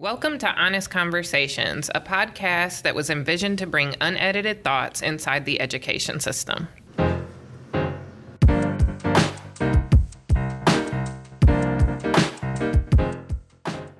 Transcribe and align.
Welcome 0.00 0.38
to 0.38 0.48
Honest 0.48 0.88
Conversations, 0.88 1.90
a 1.94 2.00
podcast 2.00 2.84
that 2.84 2.94
was 2.94 3.10
envisioned 3.10 3.58
to 3.58 3.66
bring 3.66 3.94
unedited 4.00 4.64
thoughts 4.64 5.02
inside 5.02 5.44
the 5.44 5.60
education 5.60 6.20
system. 6.20 6.68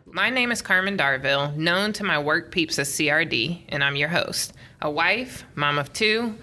My 0.07 0.31
name 0.31 0.51
is 0.51 0.63
Carmen 0.63 0.97
Darville, 0.97 1.55
known 1.55 1.93
to 1.93 2.03
my 2.03 2.19
work 2.19 2.51
peeps 2.51 2.79
as 2.79 2.89
CRD, 2.89 3.65
and 3.69 3.85
I'm 3.85 3.97
your 3.97 4.09
host, 4.09 4.55
a 4.81 4.91
wife, 4.91 5.45
mom 5.55 5.79
of 5.79 5.93
two, 5.93 6.35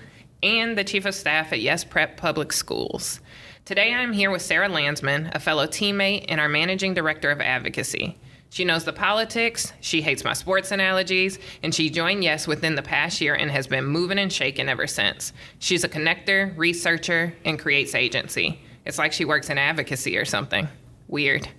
and 0.44 0.78
the 0.78 0.84
chief 0.84 1.04
of 1.06 1.16
staff 1.16 1.52
at 1.52 1.62
Yes 1.62 1.84
Prep 1.84 2.16
Public 2.16 2.54
Schools. 2.54 3.22
Today 3.66 3.92
I'm 3.92 4.14
here 4.14 4.30
with 4.30 4.44
Sarah 4.44 4.70
Landsman, 4.70 5.32
a 5.34 5.40
fellow 5.40 5.66
teammate 5.66 6.26
and 6.30 6.40
our 6.40 6.48
managing 6.48 6.94
director 6.94 7.32
of 7.32 7.42
advocacy. 7.42 8.20
She 8.50 8.64
knows 8.64 8.86
the 8.86 8.94
politics, 8.94 9.74
she 9.82 10.02
hates 10.02 10.24
my 10.24 10.34
sports 10.34 10.72
analogies, 10.72 11.38
and 11.64 11.76
she 11.76 11.90
joined 11.90 12.24
Yes 12.24 12.48
within 12.48 12.76
the 12.76 12.82
past 12.82 13.20
year 13.20 13.36
and 13.36 13.52
has 13.52 13.68
been 13.68 13.86
moving 13.86 14.18
and 14.20 14.32
shaking 14.32 14.70
ever 14.70 14.88
since. 14.88 15.34
She's 15.60 15.84
a 15.84 15.90
connector, 15.90 16.58
researcher, 16.58 17.34
and 17.44 17.60
creates 17.60 17.94
agency. 17.94 18.60
It's 18.86 18.98
like 18.98 19.12
she 19.12 19.26
works 19.26 19.50
in 19.50 19.58
advocacy 19.58 20.18
or 20.18 20.26
something. 20.26 20.68
Weird. 21.08 21.50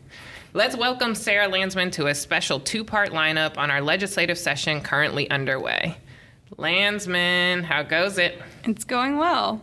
Let's 0.54 0.76
welcome 0.76 1.14
Sarah 1.14 1.46
Landsman 1.46 1.90
to 1.92 2.06
a 2.06 2.14
special 2.14 2.58
two 2.58 2.84
part 2.84 3.10
lineup 3.10 3.58
on 3.58 3.70
our 3.70 3.82
legislative 3.82 4.38
session 4.38 4.80
currently 4.80 5.30
underway. 5.30 5.98
Landsman, 6.56 7.64
how 7.64 7.82
goes 7.82 8.16
it? 8.16 8.40
It's 8.64 8.84
going 8.84 9.18
well. 9.18 9.60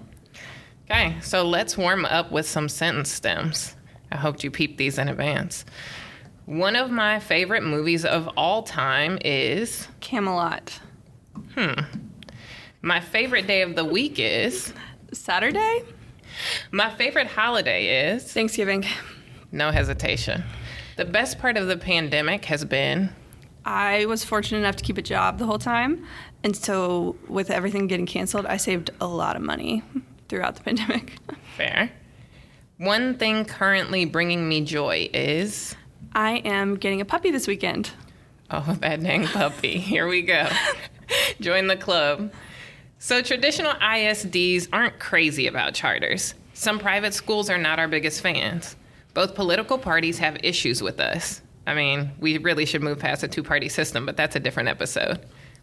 Okay, 0.89 1.15
so 1.21 1.43
let's 1.43 1.75
warm 1.75 2.05
up 2.05 2.31
with 2.31 2.47
some 2.47 2.69
sentence 2.69 3.11
stems. 3.11 3.75
I 4.11 4.17
hoped 4.17 4.43
you 4.43 4.51
peeped 4.51 4.77
these 4.77 4.99
in 4.99 5.09
advance. 5.09 5.65
One 6.45 6.75
of 6.75 6.91
my 6.91 7.19
favorite 7.19 7.63
movies 7.63 8.05
of 8.05 8.29
all 8.37 8.61
time 8.61 9.17
is 9.25 9.87
Camelot. 9.99 10.79
Hmm. 11.55 11.73
My 12.83 12.99
favorite 12.99 13.47
day 13.47 13.63
of 13.63 13.75
the 13.75 13.83
week 13.83 14.19
is 14.19 14.71
Saturday? 15.11 15.83
my 16.71 16.93
favorite 16.93 17.25
holiday 17.25 18.11
is 18.13 18.31
Thanksgiving. 18.31 18.85
no 19.51 19.71
hesitation. 19.71 20.43
The 20.97 21.05
best 21.05 21.39
part 21.39 21.57
of 21.57 21.65
the 21.65 21.77
pandemic 21.77 22.45
has 22.45 22.63
been 22.63 23.09
I 23.65 24.05
was 24.05 24.23
fortunate 24.23 24.59
enough 24.59 24.75
to 24.75 24.83
keep 24.83 24.99
a 24.99 25.01
job 25.01 25.39
the 25.39 25.47
whole 25.47 25.57
time. 25.57 26.05
And 26.43 26.55
so, 26.55 27.15
with 27.27 27.49
everything 27.49 27.87
getting 27.87 28.05
canceled, 28.05 28.45
I 28.45 28.57
saved 28.57 28.91
a 29.01 29.07
lot 29.07 29.35
of 29.35 29.41
money 29.41 29.81
throughout 30.29 30.57
the 30.57 30.61
pandemic. 30.61 31.17
fair. 31.57 31.89
One 32.77 33.17
thing 33.17 33.45
currently 33.45 34.05
bringing 34.05 34.47
me 34.47 34.63
joy 34.63 35.09
is 35.11 35.75
I 36.15 36.37
am 36.45 36.77
getting 36.77 37.01
a 37.01 37.05
puppy 37.05 37.29
this 37.29 37.45
weekend. 37.45 37.91
Oh, 38.49 38.77
that 38.79 39.03
dang 39.03 39.27
puppy. 39.27 39.77
Here 39.77 40.07
we 40.07 40.21
go. 40.21 40.47
Join 41.41 41.67
the 41.67 41.75
club. 41.75 42.31
So, 42.99 43.21
traditional 43.21 43.73
ISDs 43.73 44.69
aren't 44.71 44.97
crazy 44.97 45.45
about 45.47 45.73
charters. 45.73 46.33
Some 46.53 46.79
private 46.79 47.13
schools 47.13 47.49
are 47.49 47.57
not 47.57 47.79
our 47.79 47.89
biggest 47.89 48.21
fans. 48.21 48.77
Both 49.13 49.35
political 49.35 49.77
parties 49.77 50.17
have 50.19 50.37
issues 50.41 50.81
with 50.81 51.01
us. 51.01 51.41
I 51.67 51.73
mean, 51.73 52.11
we 52.19 52.37
really 52.37 52.65
should 52.65 52.81
move 52.81 52.97
past 52.97 53.23
a 53.23 53.27
two 53.27 53.43
party 53.43 53.67
system, 53.67 54.05
but 54.05 54.15
that's 54.15 54.37
a 54.37 54.39
different 54.39 54.69
episode. 54.69 55.19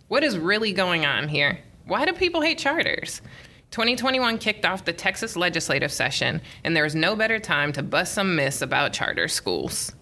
What 0.08 0.22
is 0.22 0.36
really 0.36 0.72
going 0.72 1.06
on 1.06 1.28
here? 1.28 1.60
Why 1.86 2.04
do 2.04 2.12
people 2.12 2.42
hate 2.42 2.58
charters? 2.58 3.22
2021 3.70 4.36
kicked 4.36 4.66
off 4.66 4.84
the 4.84 4.92
Texas 4.92 5.34
legislative 5.34 5.90
session, 5.90 6.42
and 6.62 6.76
there 6.76 6.84
is 6.84 6.94
no 6.94 7.16
better 7.16 7.38
time 7.38 7.72
to 7.72 7.82
bust 7.82 8.12
some 8.12 8.36
myths 8.36 8.60
about 8.60 8.92
charter 8.92 9.28
schools. 9.28 9.92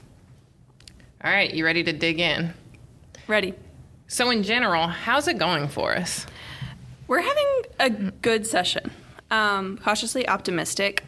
All 1.23 1.31
right, 1.31 1.53
you 1.53 1.67
ready 1.67 1.85
to 1.85 1.93
dig 1.93 2.19
in? 2.19 2.55
Ready. 3.27 3.53
So, 4.09 4.31
in 4.31 4.43
general, 4.43 4.87
how's 4.87 5.29
it 5.29 5.37
going 5.37 5.69
for 5.69 5.95
us? 5.95 6.25
We're 7.09 7.21
having 7.21 7.63
a 7.79 7.91
good 7.91 8.47
session. 8.47 8.91
Um, 9.31 9.77
cautiously 9.77 10.27
optimistic. 10.27 11.05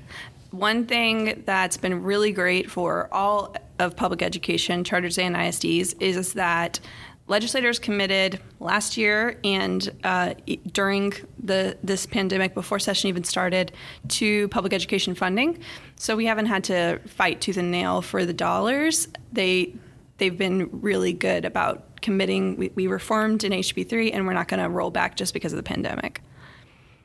One 0.51 0.85
thing 0.85 1.43
that's 1.47 1.79
been 1.79 2.03
really 2.03 2.31
great 2.31 2.71
for 2.71 3.09
all 3.11 3.57
of 3.79 3.97
public 3.97 4.21
education, 4.21 4.85
charters 4.85 5.17
and 5.17 5.35
ISDs, 5.35 5.95
is 5.99 6.35
that 6.35 6.79
legislators 7.27 7.79
committed 7.79 8.39
last 8.61 8.99
year 8.99 9.39
and 9.45 9.89
uh, 10.05 10.35
during 10.73 11.15
the 11.43 11.79
this 11.83 12.05
pandemic, 12.05 12.53
before 12.53 12.79
session 12.79 13.09
even 13.09 13.25
started, 13.25 13.73
to 14.09 14.47
public 14.49 14.75
education 14.75 15.15
funding. 15.15 15.59
So 15.97 16.17
we 16.17 16.27
haven't 16.27 16.47
had 16.47 16.65
to 16.65 17.01
fight 17.07 17.41
tooth 17.41 17.57
and 17.57 17.71
nail 17.71 18.03
for 18.03 18.27
the 18.27 18.35
dollars. 18.35 19.09
They 19.33 19.73
they've 20.19 20.37
been 20.37 20.69
really 20.81 21.13
good 21.13 21.45
about 21.45 22.01
committing. 22.03 22.57
We, 22.57 22.71
we 22.75 22.87
reformed 22.87 23.45
in 23.45 23.53
HB 23.53 23.89
three, 23.89 24.13
and 24.13 24.27
we're 24.27 24.33
not 24.35 24.49
going 24.49 24.63
to 24.63 24.69
roll 24.69 24.91
back 24.91 25.17
just 25.17 25.33
because 25.35 25.53
of 25.53 25.57
the 25.57 25.63
pandemic 25.63 26.21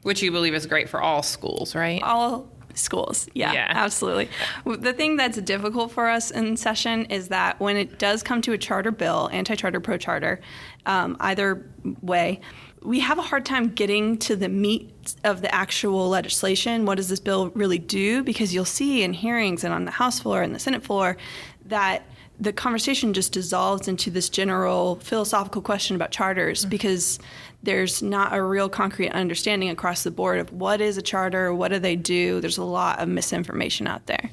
Which 0.03 0.21
you 0.21 0.31
believe 0.31 0.53
is 0.53 0.65
great 0.65 0.89
for 0.89 1.01
all 1.01 1.23
schools, 1.23 1.75
right? 1.75 2.01
all 2.03 2.49
schools. 2.73 3.27
Yeah, 3.33 3.53
Yeah. 3.53 3.71
absolutely. 3.71 4.29
The 4.65 4.93
thing 4.93 5.15
that's 5.17 5.39
difficult 5.41 5.91
for 5.91 6.07
us 6.07 6.29
in 6.29 6.55
session 6.57 7.05
is 7.05 7.29
that 7.29 7.59
when 7.59 7.75
it 7.75 7.97
does 7.97 8.21
come 8.21 8.39
to 8.43 8.53
a 8.53 8.57
charter 8.57 8.91
bill, 8.91 9.29
anti-charter, 9.33 9.79
pro-charter, 9.79 10.39
um, 10.85 11.17
either 11.19 11.67
way, 12.01 12.39
we 12.87 13.01
have 13.01 13.19
a 13.19 13.21
hard 13.21 13.45
time 13.45 13.67
getting 13.67 14.17
to 14.17 14.33
the 14.33 14.47
meat 14.47 15.13
of 15.25 15.41
the 15.41 15.53
actual 15.53 16.07
legislation. 16.07 16.85
What 16.85 16.95
does 16.95 17.09
this 17.09 17.19
bill 17.19 17.49
really 17.49 17.79
do? 17.79 18.23
Because 18.23 18.53
you'll 18.53 18.63
see 18.63 19.03
in 19.03 19.11
hearings 19.11 19.65
and 19.65 19.73
on 19.73 19.83
the 19.83 19.91
House 19.91 20.21
floor 20.21 20.41
and 20.41 20.55
the 20.55 20.59
Senate 20.59 20.83
floor 20.85 21.17
that 21.65 22.03
the 22.39 22.53
conversation 22.53 23.13
just 23.13 23.33
dissolves 23.33 23.89
into 23.89 24.09
this 24.09 24.29
general 24.29 24.95
philosophical 25.01 25.61
question 25.61 25.97
about 25.97 26.11
charters 26.11 26.61
mm-hmm. 26.61 26.69
because 26.69 27.19
there's 27.61 28.01
not 28.01 28.33
a 28.33 28.41
real 28.41 28.69
concrete 28.69 29.09
understanding 29.09 29.67
across 29.67 30.03
the 30.03 30.11
board 30.11 30.39
of 30.39 30.53
what 30.53 30.79
is 30.79 30.97
a 30.97 31.01
charter, 31.01 31.53
what 31.53 31.73
do 31.73 31.79
they 31.79 31.97
do. 31.97 32.39
There's 32.39 32.57
a 32.57 32.63
lot 32.63 32.99
of 32.99 33.09
misinformation 33.09 33.85
out 33.85 34.05
there. 34.05 34.29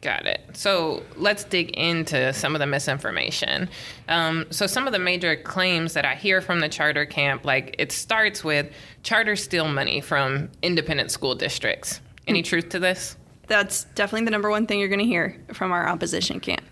Got 0.00 0.24
it. 0.24 0.40
So 0.54 1.02
let's 1.16 1.44
dig 1.44 1.70
into 1.70 2.32
some 2.32 2.54
of 2.54 2.58
the 2.58 2.66
misinformation. 2.66 3.68
Um, 4.08 4.46
so, 4.50 4.66
some 4.66 4.86
of 4.86 4.94
the 4.94 4.98
major 4.98 5.36
claims 5.36 5.92
that 5.92 6.06
I 6.06 6.14
hear 6.14 6.40
from 6.40 6.60
the 6.60 6.70
charter 6.70 7.04
camp, 7.04 7.44
like 7.44 7.76
it 7.78 7.92
starts 7.92 8.42
with 8.42 8.72
charters 9.02 9.44
steal 9.44 9.68
money 9.68 10.00
from 10.00 10.48
independent 10.62 11.10
school 11.10 11.34
districts. 11.34 12.00
Any 12.26 12.42
truth 12.42 12.70
to 12.70 12.78
this? 12.78 13.16
That's 13.46 13.84
definitely 13.96 14.24
the 14.26 14.30
number 14.30 14.48
one 14.48 14.66
thing 14.66 14.78
you're 14.78 14.88
going 14.88 15.00
to 15.00 15.04
hear 15.04 15.36
from 15.52 15.72
our 15.72 15.88
opposition 15.88 16.40
camp. 16.40 16.62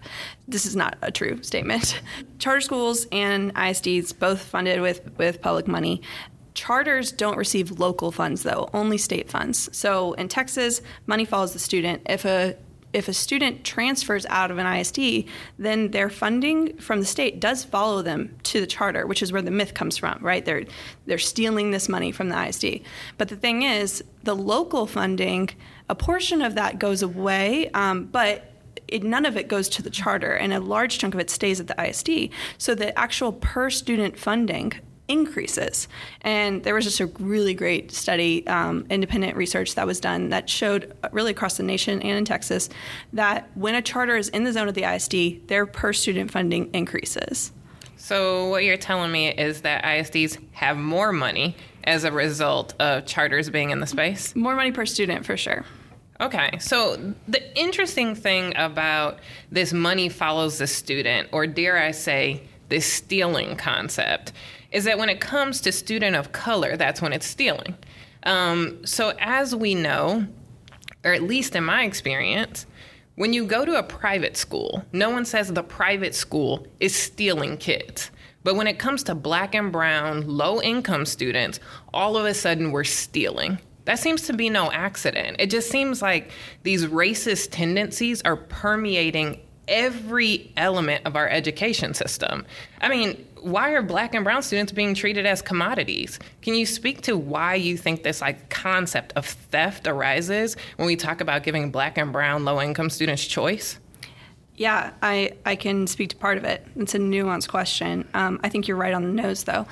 This 0.47 0.65
is 0.65 0.77
not 0.77 0.97
a 1.03 1.11
true 1.11 1.43
statement. 1.43 2.00
Charter 2.38 2.61
schools 2.61 3.06
and 3.11 3.53
ISDs 3.56 4.17
both 4.17 4.41
funded 4.41 4.81
with, 4.81 5.11
with 5.19 5.43
public 5.43 5.67
money. 5.67 6.00
Charters 6.55 7.11
don't 7.11 7.37
receive 7.37 7.81
local 7.81 8.12
funds 8.12 8.44
though, 8.44 8.71
only 8.72 8.97
state 8.97 9.28
funds. 9.28 9.69
So 9.77 10.12
in 10.15 10.28
Texas, 10.28 10.81
money 11.06 11.25
follows 11.25 11.53
the 11.53 11.59
student. 11.59 12.03
If 12.06 12.25
a 12.25 12.56
if 12.93 13.09
a 13.09 13.12
student 13.12 13.65
transfers 13.65 14.25
out 14.26 14.50
of 14.50 14.59
an 14.59 14.66
ISD, 14.66 15.25
then 15.59 15.91
their 15.91 16.09
funding 16.09 16.76
from 16.78 17.00
the 17.00 17.06
state 17.06 17.38
does 17.38 17.65
follow 17.65 18.03
them 18.03 18.37
to 18.44 18.60
the 18.60 18.66
charter, 18.66 19.06
which 19.06 19.22
is 19.22 19.31
where 19.32 19.43
the 19.43 19.50
myth 19.50 19.75
comes 19.75 19.97
from, 19.97 20.19
right? 20.22 20.44
They're 20.44 20.65
they're 21.06 21.19
stealing 21.19 21.71
this 21.71 21.88
money 21.88 22.12
from 22.12 22.28
the 22.28 22.49
ISD. 22.49 22.81
But 23.19 23.28
the 23.28 23.37
thing 23.37 23.62
is, 23.62 24.03
the 24.22 24.34
local 24.34 24.87
funding, 24.87 25.50
a 25.88 25.94
portion 25.94 26.41
of 26.43 26.54
that 26.54 26.78
goes 26.78 27.03
away, 27.03 27.71
um, 27.71 28.06
but 28.06 28.53
it, 28.88 29.03
none 29.03 29.26
of 29.26 29.37
it 29.37 29.49
goes 29.49 29.69
to 29.70 29.82
the 29.82 29.91
charter, 29.91 30.32
and 30.32 30.53
a 30.53 30.60
large 30.60 30.99
chunk 30.99 31.15
of 31.15 31.20
it 31.20 31.28
stays 31.28 31.60
at 31.60 31.66
the 31.66 31.81
ISD. 31.82 32.31
So 32.56 32.75
the 32.75 32.99
actual 32.99 33.32
per 33.32 33.69
student 33.69 34.19
funding 34.19 34.72
increases. 35.08 35.88
And 36.20 36.62
there 36.62 36.74
was 36.74 36.84
just 36.84 37.00
a 37.00 37.06
really 37.19 37.54
great 37.54 37.91
study, 37.92 38.46
um, 38.46 38.86
independent 38.91 39.36
research 39.36 39.74
that 39.74 39.86
was 39.86 40.00
done 40.00 40.28
that 40.28 40.48
showed 40.48 40.94
uh, 41.02 41.08
really 41.12 41.30
across 41.30 41.56
the 41.56 41.62
nation 41.62 42.00
and 42.02 42.19
in 42.19 42.24
Texas 42.24 42.69
that 43.12 43.50
when 43.54 43.74
a 43.74 43.82
charter 43.82 44.16
is 44.16 44.28
in 44.28 44.44
the 44.44 44.52
zone 44.52 44.69
of 44.69 44.74
the 44.74 44.84
ISD, 44.84 45.48
their 45.48 45.66
per 45.66 45.92
student 45.92 46.30
funding 46.30 46.72
increases. 46.74 47.52
So, 47.96 48.48
what 48.48 48.62
you're 48.62 48.76
telling 48.76 49.10
me 49.10 49.28
is 49.28 49.62
that 49.62 49.84
ISDs 49.84 50.38
have 50.52 50.76
more 50.76 51.12
money 51.12 51.56
as 51.84 52.04
a 52.04 52.12
result 52.12 52.75
of 52.78 53.06
charters 53.06 53.50
being 53.50 53.70
in 53.70 53.81
the 53.81 53.87
space? 53.87 54.37
More 54.37 54.54
money 54.54 54.70
per 54.70 54.87
student 54.87 55.26
for 55.26 55.37
sure. 55.37 55.64
Okay, 56.20 56.58
so 56.58 57.14
the 57.28 57.58
interesting 57.58 58.14
thing 58.14 58.52
about 58.56 59.20
this 59.52 59.72
money 59.72 60.08
follows 60.08 60.58
the 60.58 60.66
student, 60.66 61.28
or 61.32 61.46
dare 61.46 61.76
I 61.76 61.93
say, 61.93 62.43
this 62.69 62.93
stealing 62.93 63.56
concept, 63.56 64.32
is 64.73 64.85
that 64.85 64.99
when 64.99 65.09
it 65.09 65.20
comes 65.20 65.61
to 65.62 65.73
student 65.73 66.17
of 66.17 66.32
color, 66.32 66.76
that's 66.76 67.00
when 67.00 67.12
it's 67.12 67.26
stealing. 67.26 67.76
Um, 68.25 68.85
so, 68.85 69.15
as 69.19 69.55
we 69.55 69.75
know, 69.75 70.26
or 71.05 71.12
at 71.12 71.23
least 71.23 71.56
in 71.56 71.65
my 71.65 71.85
experience, 71.85 72.67
when 73.15 73.32
you 73.32 73.47
go 73.47 73.65
to 73.65 73.79
a 73.79 73.82
private 73.82 74.37
school, 74.37 74.85
no 74.93 75.11
one 75.11 75.25
says 75.25 75.49
the 75.49 75.62
private 75.62 76.15
school 76.15 76.67
is 76.81 76.94
stealing 76.94 77.56
kids. 77.56 78.11
But 78.44 78.55
when 78.55 78.67
it 78.67 78.79
comes 78.79 79.03
to 79.05 79.15
black 79.15 79.55
and 79.55 79.73
brown, 79.73 80.26
low 80.26 80.62
income 80.62 81.05
students, 81.05 81.59
all 81.93 82.17
of 82.17 82.25
a 82.25 82.35
sudden 82.35 82.71
we're 82.71 82.85
stealing. 82.85 83.59
That 83.87 83.99
seems 83.99 84.23
to 84.26 84.35
be 84.35 84.50
no 84.50 84.71
accident. 84.71 85.37
It 85.41 85.50
just 85.50 85.71
seems 85.71 86.03
like 86.03 86.31
these 86.62 86.87
racist 86.87 87.49
tendencies 87.50 88.23
are 88.23 88.37
permeating 88.37 89.41
every 89.67 90.53
element 90.56 91.05
of 91.05 91.17
our 91.17 91.29
education 91.29 91.94
system. 91.94 92.47
I 92.81 92.88
mean, 92.88 93.26
why 93.43 93.73
are 93.73 93.82
black 93.82 94.14
and 94.14 94.25
brown 94.25 94.43
students 94.43 94.73
being 94.73 94.94
treated 94.94 95.26
as 95.26 95.43
commodities? 95.43 96.19
Can 96.43 96.55
you 96.55 96.67
speak 96.67 97.02
to 97.02 97.17
why 97.17 97.55
you 97.55 97.76
think 97.76 98.02
this 98.02 98.20
like 98.20 98.50
concept 98.50 99.12
of 99.17 99.26
theft 99.26 99.87
arises 99.87 100.56
when 100.76 100.87
we 100.87 100.96
talk 100.96 101.20
about 101.20 101.43
giving 101.43 101.70
black 101.70 101.99
and 101.99 102.12
brown 102.12 102.44
low 102.44 102.61
income 102.61 102.90
students 102.90 103.25
choice? 103.26 103.79
Yeah, 104.56 104.93
I, 105.02 105.35
I 105.46 105.55
can 105.55 105.87
speak 105.87 106.11
to 106.11 106.17
part 106.17 106.37
of 106.37 106.44
it. 106.44 106.67
It's 106.75 106.94
a 106.94 106.99
nuanced 106.99 107.49
question. 107.49 108.08
Um, 108.12 108.40
I 108.43 108.49
think 108.49 108.67
you're 108.67 108.76
right 108.76 108.93
on 108.93 109.02
the 109.05 109.23
nose, 109.23 109.44
though. 109.44 109.67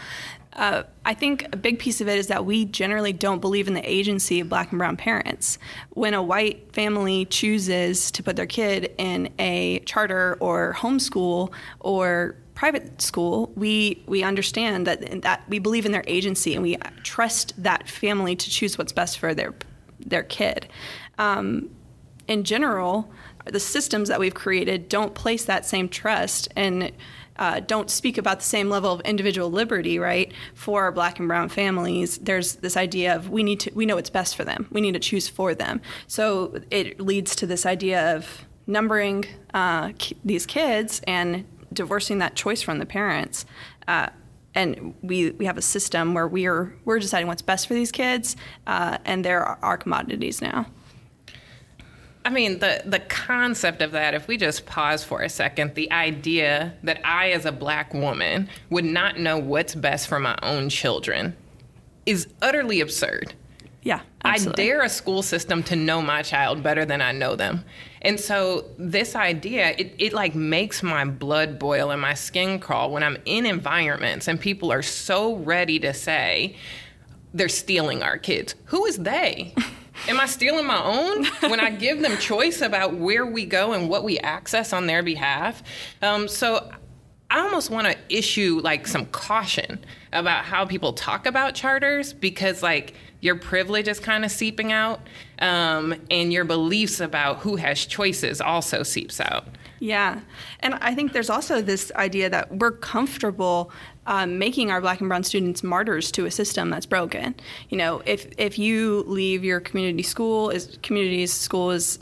Uh, 0.52 0.84
I 1.04 1.12
think 1.12 1.46
a 1.52 1.56
big 1.56 1.78
piece 1.78 2.00
of 2.00 2.08
it 2.08 2.18
is 2.18 2.28
that 2.28 2.46
we 2.46 2.64
generally 2.64 3.12
don't 3.12 3.40
believe 3.40 3.68
in 3.68 3.74
the 3.74 3.90
agency 3.90 4.40
of 4.40 4.48
black 4.48 4.70
and 4.70 4.78
brown 4.78 4.96
parents. 4.96 5.58
When 5.90 6.14
a 6.14 6.22
white 6.22 6.72
family 6.72 7.26
chooses 7.26 8.10
to 8.12 8.22
put 8.22 8.36
their 8.36 8.46
kid 8.46 8.94
in 8.96 9.28
a 9.38 9.80
charter 9.80 10.38
or 10.40 10.74
homeschool 10.78 11.52
or 11.80 12.36
private 12.56 13.00
school, 13.00 13.52
we 13.54 14.02
we 14.06 14.24
understand 14.24 14.86
that 14.88 15.22
that 15.22 15.42
we 15.48 15.60
believe 15.60 15.86
in 15.86 15.92
their 15.92 16.04
agency 16.08 16.54
and 16.54 16.62
we 16.62 16.76
trust 17.04 17.52
that 17.62 17.88
family 17.88 18.34
to 18.34 18.50
choose 18.50 18.76
what's 18.76 18.92
best 18.92 19.20
for 19.20 19.32
their 19.34 19.54
their 20.00 20.24
kid. 20.24 20.66
Um, 21.18 21.70
in 22.26 22.42
general, 22.42 23.08
the 23.44 23.60
systems 23.60 24.08
that 24.08 24.18
we've 24.18 24.34
created 24.34 24.88
don't 24.88 25.14
place 25.14 25.44
that 25.44 25.64
same 25.64 25.88
trust 25.88 26.48
and 26.56 26.90
uh, 27.38 27.60
don't 27.60 27.90
speak 27.90 28.18
about 28.18 28.38
the 28.38 28.44
same 28.44 28.70
level 28.70 28.90
of 28.92 29.00
individual 29.02 29.50
liberty, 29.50 29.98
right? 29.98 30.32
For 30.54 30.84
our 30.84 30.92
black 30.92 31.18
and 31.18 31.28
brown 31.28 31.50
families, 31.50 32.18
there's 32.18 32.56
this 32.56 32.76
idea 32.76 33.14
of 33.14 33.28
we 33.28 33.42
need 33.42 33.60
to, 33.60 33.70
we 33.74 33.84
know 33.84 33.96
what's 33.96 34.10
best 34.10 34.36
for 34.36 34.44
them. 34.44 34.66
We 34.72 34.80
need 34.80 34.94
to 34.94 34.98
choose 34.98 35.28
for 35.28 35.54
them. 35.54 35.82
So 36.06 36.58
it 36.70 36.98
leads 36.98 37.36
to 37.36 37.46
this 37.46 37.66
idea 37.66 38.16
of 38.16 38.46
numbering 38.66 39.26
uh, 39.52 39.92
ki- 39.98 40.16
these 40.24 40.46
kids 40.46 41.02
and 41.06 41.44
divorcing 41.76 42.18
that 42.18 42.34
choice 42.34 42.60
from 42.60 42.78
the 42.78 42.86
parents. 42.86 43.46
Uh, 43.86 44.08
and 44.54 44.94
we, 45.02 45.30
we 45.32 45.44
have 45.44 45.58
a 45.58 45.62
system 45.62 46.14
where 46.14 46.26
we're 46.26 46.74
we're 46.84 46.98
deciding 46.98 47.28
what's 47.28 47.42
best 47.42 47.68
for 47.68 47.74
these 47.74 47.92
kids, 47.92 48.36
uh, 48.66 48.98
and 49.04 49.24
they're 49.24 49.44
our 49.44 49.76
commodities 49.76 50.40
now. 50.40 50.66
I 52.24 52.30
mean, 52.30 52.58
the, 52.58 52.82
the 52.84 52.98
concept 52.98 53.82
of 53.82 53.92
that, 53.92 54.12
if 54.12 54.26
we 54.26 54.36
just 54.36 54.66
pause 54.66 55.04
for 55.04 55.22
a 55.22 55.28
second, 55.28 55.76
the 55.76 55.92
idea 55.92 56.74
that 56.82 57.00
I, 57.04 57.30
as 57.30 57.44
a 57.46 57.52
black 57.52 57.94
woman, 57.94 58.48
would 58.68 58.84
not 58.84 59.20
know 59.20 59.38
what's 59.38 59.76
best 59.76 60.08
for 60.08 60.18
my 60.18 60.36
own 60.42 60.68
children 60.68 61.36
is 62.04 62.26
utterly 62.42 62.80
absurd. 62.80 63.34
Yeah, 63.86 64.00
absolutely. 64.24 64.64
I 64.64 64.66
dare 64.66 64.82
a 64.82 64.88
school 64.88 65.22
system 65.22 65.62
to 65.62 65.76
know 65.76 66.02
my 66.02 66.22
child 66.22 66.60
better 66.60 66.84
than 66.84 67.00
I 67.00 67.12
know 67.12 67.36
them. 67.36 67.64
And 68.02 68.18
so 68.18 68.64
this 68.78 69.14
idea, 69.14 69.76
it, 69.78 69.94
it 69.98 70.12
like 70.12 70.34
makes 70.34 70.82
my 70.82 71.04
blood 71.04 71.60
boil 71.60 71.92
and 71.92 72.02
my 72.02 72.14
skin 72.14 72.58
crawl 72.58 72.90
when 72.90 73.04
I'm 73.04 73.16
in 73.26 73.46
environments 73.46 74.26
and 74.26 74.40
people 74.40 74.72
are 74.72 74.82
so 74.82 75.36
ready 75.36 75.78
to 75.78 75.94
say 75.94 76.56
they're 77.32 77.48
stealing 77.48 78.02
our 78.02 78.18
kids. 78.18 78.56
Who 78.64 78.86
is 78.86 78.96
they? 78.96 79.54
Am 80.08 80.18
I 80.18 80.26
stealing 80.26 80.66
my 80.66 80.82
own 80.82 81.24
when 81.48 81.60
I 81.60 81.70
give 81.70 82.00
them 82.00 82.18
choice 82.18 82.62
about 82.62 82.94
where 82.94 83.24
we 83.24 83.46
go 83.46 83.72
and 83.72 83.88
what 83.88 84.02
we 84.02 84.18
access 84.18 84.72
on 84.72 84.88
their 84.88 85.04
behalf? 85.04 85.62
Um, 86.02 86.26
so 86.26 86.72
I 87.30 87.40
almost 87.40 87.70
want 87.70 87.86
to 87.86 87.96
issue 88.08 88.60
like 88.64 88.88
some 88.88 89.06
caution 89.06 89.78
about 90.12 90.44
how 90.44 90.64
people 90.64 90.92
talk 90.92 91.26
about 91.26 91.54
charters 91.54 92.12
because 92.12 92.64
like 92.64 92.94
your 93.26 93.36
privilege 93.36 93.88
is 93.88 94.00
kind 94.00 94.24
of 94.24 94.30
seeping 94.30 94.72
out 94.72 95.00
um, 95.40 95.94
and 96.10 96.32
your 96.32 96.44
beliefs 96.44 97.00
about 97.00 97.38
who 97.38 97.56
has 97.56 97.84
choices 97.84 98.40
also 98.40 98.82
seeps 98.82 99.20
out. 99.20 99.48
Yeah. 99.80 100.20
And 100.60 100.74
I 100.74 100.94
think 100.94 101.12
there's 101.12 101.28
also 101.28 101.60
this 101.60 101.92
idea 101.96 102.30
that 102.30 102.56
we're 102.56 102.72
comfortable 102.72 103.70
um, 104.06 104.38
making 104.38 104.70
our 104.70 104.80
black 104.80 105.00
and 105.00 105.08
brown 105.08 105.24
students 105.24 105.62
martyrs 105.62 106.10
to 106.12 106.24
a 106.24 106.30
system 106.30 106.70
that's 106.70 106.86
broken. 106.86 107.34
You 107.68 107.76
know, 107.76 108.02
if, 108.06 108.26
if 108.38 108.58
you 108.58 109.04
leave 109.06 109.44
your 109.44 109.60
community 109.60 110.02
school, 110.02 110.48
is 110.48 110.78
community 110.82 111.26
school 111.26 111.72
is 111.72 111.98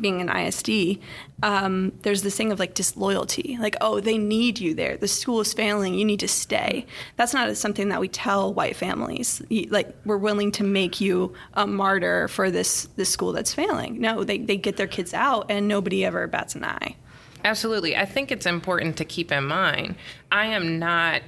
being 0.00 0.20
an 0.20 0.28
ISD, 0.28 0.98
um, 1.42 1.92
there's 2.02 2.22
this 2.22 2.36
thing 2.36 2.52
of 2.52 2.58
like 2.58 2.74
disloyalty. 2.74 3.56
Like, 3.60 3.76
oh, 3.80 4.00
they 4.00 4.18
need 4.18 4.58
you 4.58 4.74
there. 4.74 4.96
The 4.96 5.08
school 5.08 5.40
is 5.40 5.52
failing. 5.52 5.94
You 5.94 6.04
need 6.04 6.20
to 6.20 6.28
stay. 6.28 6.86
That's 7.16 7.34
not 7.34 7.56
something 7.56 7.88
that 7.88 8.00
we 8.00 8.08
tell 8.08 8.52
white 8.52 8.76
families. 8.76 9.42
Like, 9.68 9.94
we're 10.04 10.16
willing 10.16 10.52
to 10.52 10.64
make 10.64 11.00
you 11.00 11.34
a 11.54 11.66
martyr 11.66 12.28
for 12.28 12.50
this 12.50 12.88
this 12.96 13.10
school 13.10 13.32
that's 13.32 13.54
failing. 13.54 14.00
No, 14.00 14.24
they, 14.24 14.38
they 14.38 14.56
get 14.56 14.76
their 14.76 14.86
kids 14.86 15.14
out 15.14 15.46
and 15.50 15.68
nobody 15.68 16.04
ever 16.04 16.26
bats 16.26 16.54
an 16.54 16.64
eye. 16.64 16.96
Absolutely. 17.44 17.94
I 17.94 18.06
think 18.06 18.32
it's 18.32 18.46
important 18.46 18.96
to 18.96 19.04
keep 19.04 19.30
in 19.30 19.44
mind 19.44 19.96
I 20.32 20.46
am 20.46 20.78
not 20.78 21.22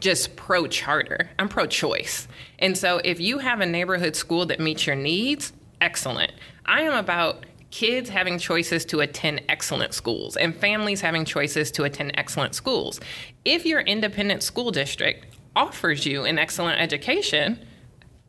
just 0.00 0.36
pro 0.36 0.66
charter, 0.66 1.30
I'm 1.38 1.48
pro 1.48 1.66
choice. 1.66 2.28
And 2.58 2.76
so 2.76 3.00
if 3.04 3.20
you 3.20 3.38
have 3.38 3.60
a 3.60 3.66
neighborhood 3.66 4.16
school 4.16 4.46
that 4.46 4.60
meets 4.60 4.86
your 4.86 4.96
needs, 4.96 5.52
excellent. 5.80 6.32
I 6.66 6.82
am 6.82 6.94
about 6.94 7.44
kids 7.70 8.08
having 8.08 8.38
choices 8.38 8.84
to 8.86 9.00
attend 9.00 9.42
excellent 9.48 9.92
schools 9.92 10.36
and 10.36 10.56
families 10.56 11.00
having 11.00 11.24
choices 11.24 11.70
to 11.72 11.84
attend 11.84 12.12
excellent 12.14 12.54
schools. 12.54 13.00
If 13.44 13.66
your 13.66 13.80
independent 13.80 14.42
school 14.42 14.70
district 14.70 15.26
offers 15.54 16.06
you 16.06 16.24
an 16.24 16.38
excellent 16.38 16.80
education, 16.80 17.58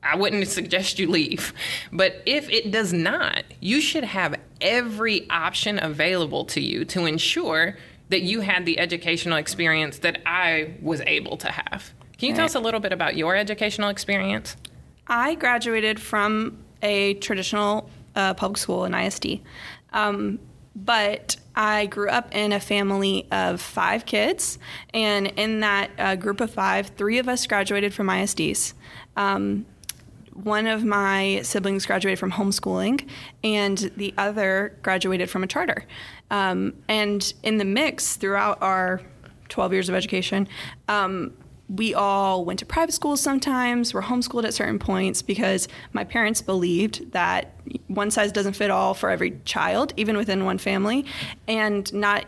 I 0.03 0.15
wouldn't 0.15 0.47
suggest 0.59 0.99
you 0.99 1.09
leave. 1.09 1.53
But 1.91 2.21
if 2.25 2.49
it 2.49 2.71
does 2.71 2.91
not, 2.93 3.43
you 3.59 3.81
should 3.81 4.03
have 4.03 4.35
every 4.61 5.29
option 5.29 5.81
available 5.81 6.45
to 6.45 6.61
you 6.61 6.83
to 6.85 7.05
ensure 7.05 7.77
that 8.09 8.23
you 8.23 8.41
had 8.41 8.65
the 8.65 8.79
educational 8.79 9.37
experience 9.37 9.99
that 9.99 10.21
I 10.25 10.73
was 10.81 11.01
able 11.01 11.37
to 11.37 11.51
have. 11.51 11.93
Can 12.17 12.29
you 12.29 12.35
tell 12.35 12.45
us 12.45 12.55
a 12.55 12.59
little 12.59 12.79
bit 12.79 12.91
about 12.91 13.15
your 13.15 13.35
educational 13.35 13.89
experience? 13.89 14.57
I 15.07 15.35
graduated 15.35 16.01
from 16.01 16.57
a 16.81 17.13
traditional 17.15 17.89
uh, 18.19 18.33
public 18.33 18.57
school, 18.57 18.83
an 18.83 18.93
ISD. 18.93 19.39
Um, 19.93 20.39
but 20.75 21.37
I 21.55 21.87
grew 21.87 22.09
up 22.09 22.33
in 22.33 22.53
a 22.53 22.59
family 22.59 23.27
of 23.31 23.59
five 23.59 24.05
kids, 24.05 24.59
and 24.93 25.27
in 25.27 25.61
that 25.61 25.91
uh, 25.97 26.15
group 26.15 26.41
of 26.41 26.51
five, 26.51 26.87
three 26.89 27.17
of 27.17 27.27
us 27.27 27.47
graduated 27.47 27.93
from 27.93 28.07
ISDs. 28.07 28.73
Um, 29.15 29.65
one 30.33 30.67
of 30.67 30.85
my 30.85 31.41
siblings 31.43 31.85
graduated 31.85 32.19
from 32.19 32.31
homeschooling, 32.31 33.09
and 33.43 33.77
the 33.97 34.13
other 34.17 34.77
graduated 34.81 35.29
from 35.29 35.43
a 35.43 35.47
charter. 35.47 35.85
Um, 36.31 36.75
and 36.87 37.33
in 37.43 37.57
the 37.57 37.65
mix 37.65 38.15
throughout 38.15 38.61
our 38.61 39.01
12 39.49 39.73
years 39.73 39.89
of 39.89 39.95
education, 39.95 40.47
um, 40.87 41.33
we 41.69 41.93
all 41.93 42.43
went 42.43 42.59
to 42.59 42.65
private 42.65 42.93
schools 42.93 43.21
sometimes, 43.21 43.93
were 43.93 44.01
homeschooled 44.01 44.43
at 44.43 44.53
certain 44.53 44.79
points 44.79 45.21
because 45.21 45.67
my 45.93 46.03
parents 46.03 46.41
believed 46.41 47.11
that 47.11 47.53
one 47.87 48.09
size 48.09 48.31
doesn't 48.31 48.53
fit 48.53 48.71
all 48.71 48.93
for 48.93 49.09
every 49.09 49.39
child, 49.45 49.93
even 49.95 50.17
within 50.17 50.45
one 50.45 50.57
family, 50.57 51.05
and 51.47 51.93
not 51.93 52.25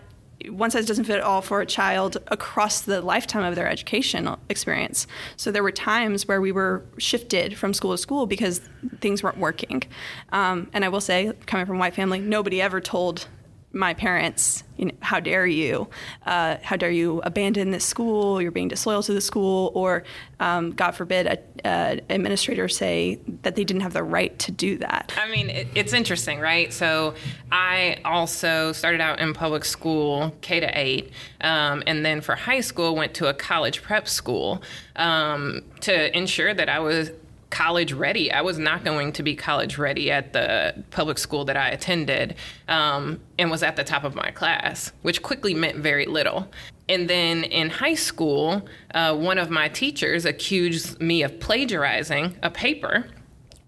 one 0.49 0.71
size 0.71 0.85
doesn't 0.85 1.05
fit 1.05 1.21
all 1.21 1.41
for 1.41 1.61
a 1.61 1.65
child 1.65 2.17
across 2.27 2.81
the 2.81 3.01
lifetime 3.01 3.43
of 3.43 3.55
their 3.55 3.67
educational 3.67 4.39
experience. 4.49 5.05
So 5.37 5.51
there 5.51 5.63
were 5.63 5.71
times 5.71 6.27
where 6.27 6.41
we 6.41 6.51
were 6.51 6.83
shifted 6.97 7.57
from 7.57 7.73
school 7.73 7.91
to 7.91 7.97
school 7.97 8.25
because 8.25 8.61
things 9.01 9.21
weren't 9.21 9.37
working. 9.37 9.83
Um, 10.31 10.69
and 10.73 10.83
I 10.83 10.89
will 10.89 11.01
say, 11.01 11.31
coming 11.45 11.65
from 11.65 11.75
a 11.77 11.79
white 11.79 11.93
family, 11.93 12.19
nobody 12.19 12.61
ever 12.61 12.81
told 12.81 13.27
my 13.73 13.93
parents, 13.93 14.63
you 14.77 14.85
know, 14.85 14.91
how 14.99 15.19
dare 15.19 15.47
you? 15.47 15.87
Uh, 16.25 16.57
how 16.61 16.75
dare 16.75 16.91
you 16.91 17.21
abandon 17.23 17.71
this 17.71 17.85
school? 17.85 18.41
You're 18.41 18.51
being 18.51 18.67
disloyal 18.67 19.01
to 19.03 19.13
the 19.13 19.21
school, 19.21 19.71
or 19.73 20.03
um, 20.39 20.71
God 20.71 20.91
forbid, 20.91 21.27
a, 21.27 21.37
a, 21.63 22.01
administrator 22.09 22.67
say 22.67 23.19
that 23.43 23.55
they 23.55 23.63
didn't 23.63 23.81
have 23.81 23.93
the 23.93 24.03
right 24.03 24.37
to 24.39 24.51
do 24.51 24.77
that. 24.79 25.13
I 25.17 25.29
mean, 25.29 25.49
it, 25.49 25.67
it's 25.73 25.93
interesting, 25.93 26.39
right? 26.39 26.73
So 26.73 27.13
I 27.51 27.99
also 28.03 28.73
started 28.73 28.99
out 28.99 29.19
in 29.19 29.33
public 29.33 29.63
school, 29.63 30.35
K 30.41 30.59
to 30.59 30.79
eight, 30.79 31.11
um, 31.39 31.83
and 31.87 32.05
then 32.05 32.19
for 32.19 32.35
high 32.35 32.61
school 32.61 32.95
went 32.95 33.13
to 33.15 33.27
a 33.27 33.33
college 33.33 33.81
prep 33.81 34.07
school 34.07 34.61
um, 34.97 35.61
to 35.81 36.17
ensure 36.17 36.53
that 36.53 36.67
I 36.67 36.79
was 36.79 37.11
college 37.51 37.93
ready. 37.93 38.31
I 38.31 38.41
was 38.41 38.57
not 38.57 38.83
going 38.83 39.13
to 39.13 39.23
be 39.23 39.35
college 39.35 39.77
ready 39.77 40.09
at 40.09 40.33
the 40.33 40.83
public 40.89 41.19
school 41.19 41.45
that 41.45 41.57
I 41.57 41.69
attended 41.69 42.35
um, 42.67 43.19
and 43.37 43.51
was 43.51 43.61
at 43.61 43.75
the 43.75 43.83
top 43.83 44.03
of 44.03 44.15
my 44.15 44.31
class, 44.31 44.91
which 45.03 45.21
quickly 45.21 45.53
meant 45.53 45.77
very 45.77 46.05
little. 46.07 46.49
And 46.89 47.09
then 47.09 47.43
in 47.43 47.69
high 47.69 47.93
school, 47.93 48.67
uh, 48.95 49.15
one 49.15 49.37
of 49.37 49.49
my 49.49 49.67
teachers 49.67 50.25
accused 50.25 50.99
me 50.99 51.21
of 51.21 51.39
plagiarizing 51.39 52.37
a 52.41 52.49
paper 52.49 53.05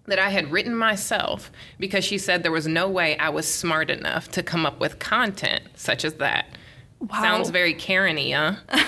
that 0.06 0.18
I 0.18 0.30
had 0.30 0.50
written 0.50 0.74
myself 0.74 1.50
because 1.78 2.04
she 2.04 2.18
said 2.18 2.42
there 2.42 2.52
was 2.52 2.66
no 2.66 2.88
way 2.88 3.16
I 3.18 3.30
was 3.30 3.46
smart 3.46 3.90
enough 3.90 4.28
to 4.32 4.42
come 4.42 4.66
up 4.66 4.80
with 4.80 4.98
content 4.98 5.64
such 5.76 6.04
as 6.04 6.14
that. 6.14 6.46
Wow. 7.00 7.20
Sounds 7.20 7.50
very 7.50 7.74
Karen 7.74 8.16
huh? 8.16 8.56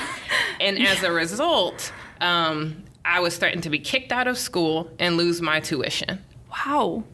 and 0.60 0.78
as 0.78 1.02
a 1.02 1.12
result, 1.12 1.92
um, 2.20 2.84
I 3.06 3.20
was 3.20 3.38
threatened 3.38 3.62
to 3.62 3.70
be 3.70 3.78
kicked 3.78 4.10
out 4.10 4.26
of 4.26 4.36
school 4.36 4.90
and 4.98 5.16
lose 5.16 5.40
my 5.40 5.60
tuition. 5.60 6.18
Wow. 6.50 7.04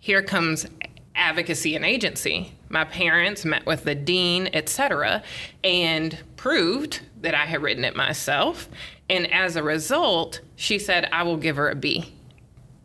Here 0.00 0.22
comes 0.22 0.66
advocacy 1.14 1.76
and 1.76 1.84
agency. 1.84 2.52
My 2.68 2.84
parents 2.84 3.44
met 3.44 3.64
with 3.64 3.84
the 3.84 3.94
dean, 3.94 4.50
etc., 4.52 5.22
and 5.62 6.18
proved 6.36 7.00
that 7.20 7.34
I 7.34 7.46
had 7.46 7.62
written 7.62 7.84
it 7.84 7.96
myself. 7.96 8.68
And 9.08 9.32
as 9.32 9.56
a 9.56 9.62
result, 9.62 10.40
she 10.56 10.78
said, 10.78 11.08
I 11.12 11.22
will 11.22 11.36
give 11.36 11.56
her 11.56 11.70
a 11.70 11.74
B. 11.74 12.12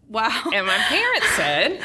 Wow. 0.09 0.51
And 0.53 0.65
my 0.67 0.77
parents 0.77 1.27
said, 1.35 1.81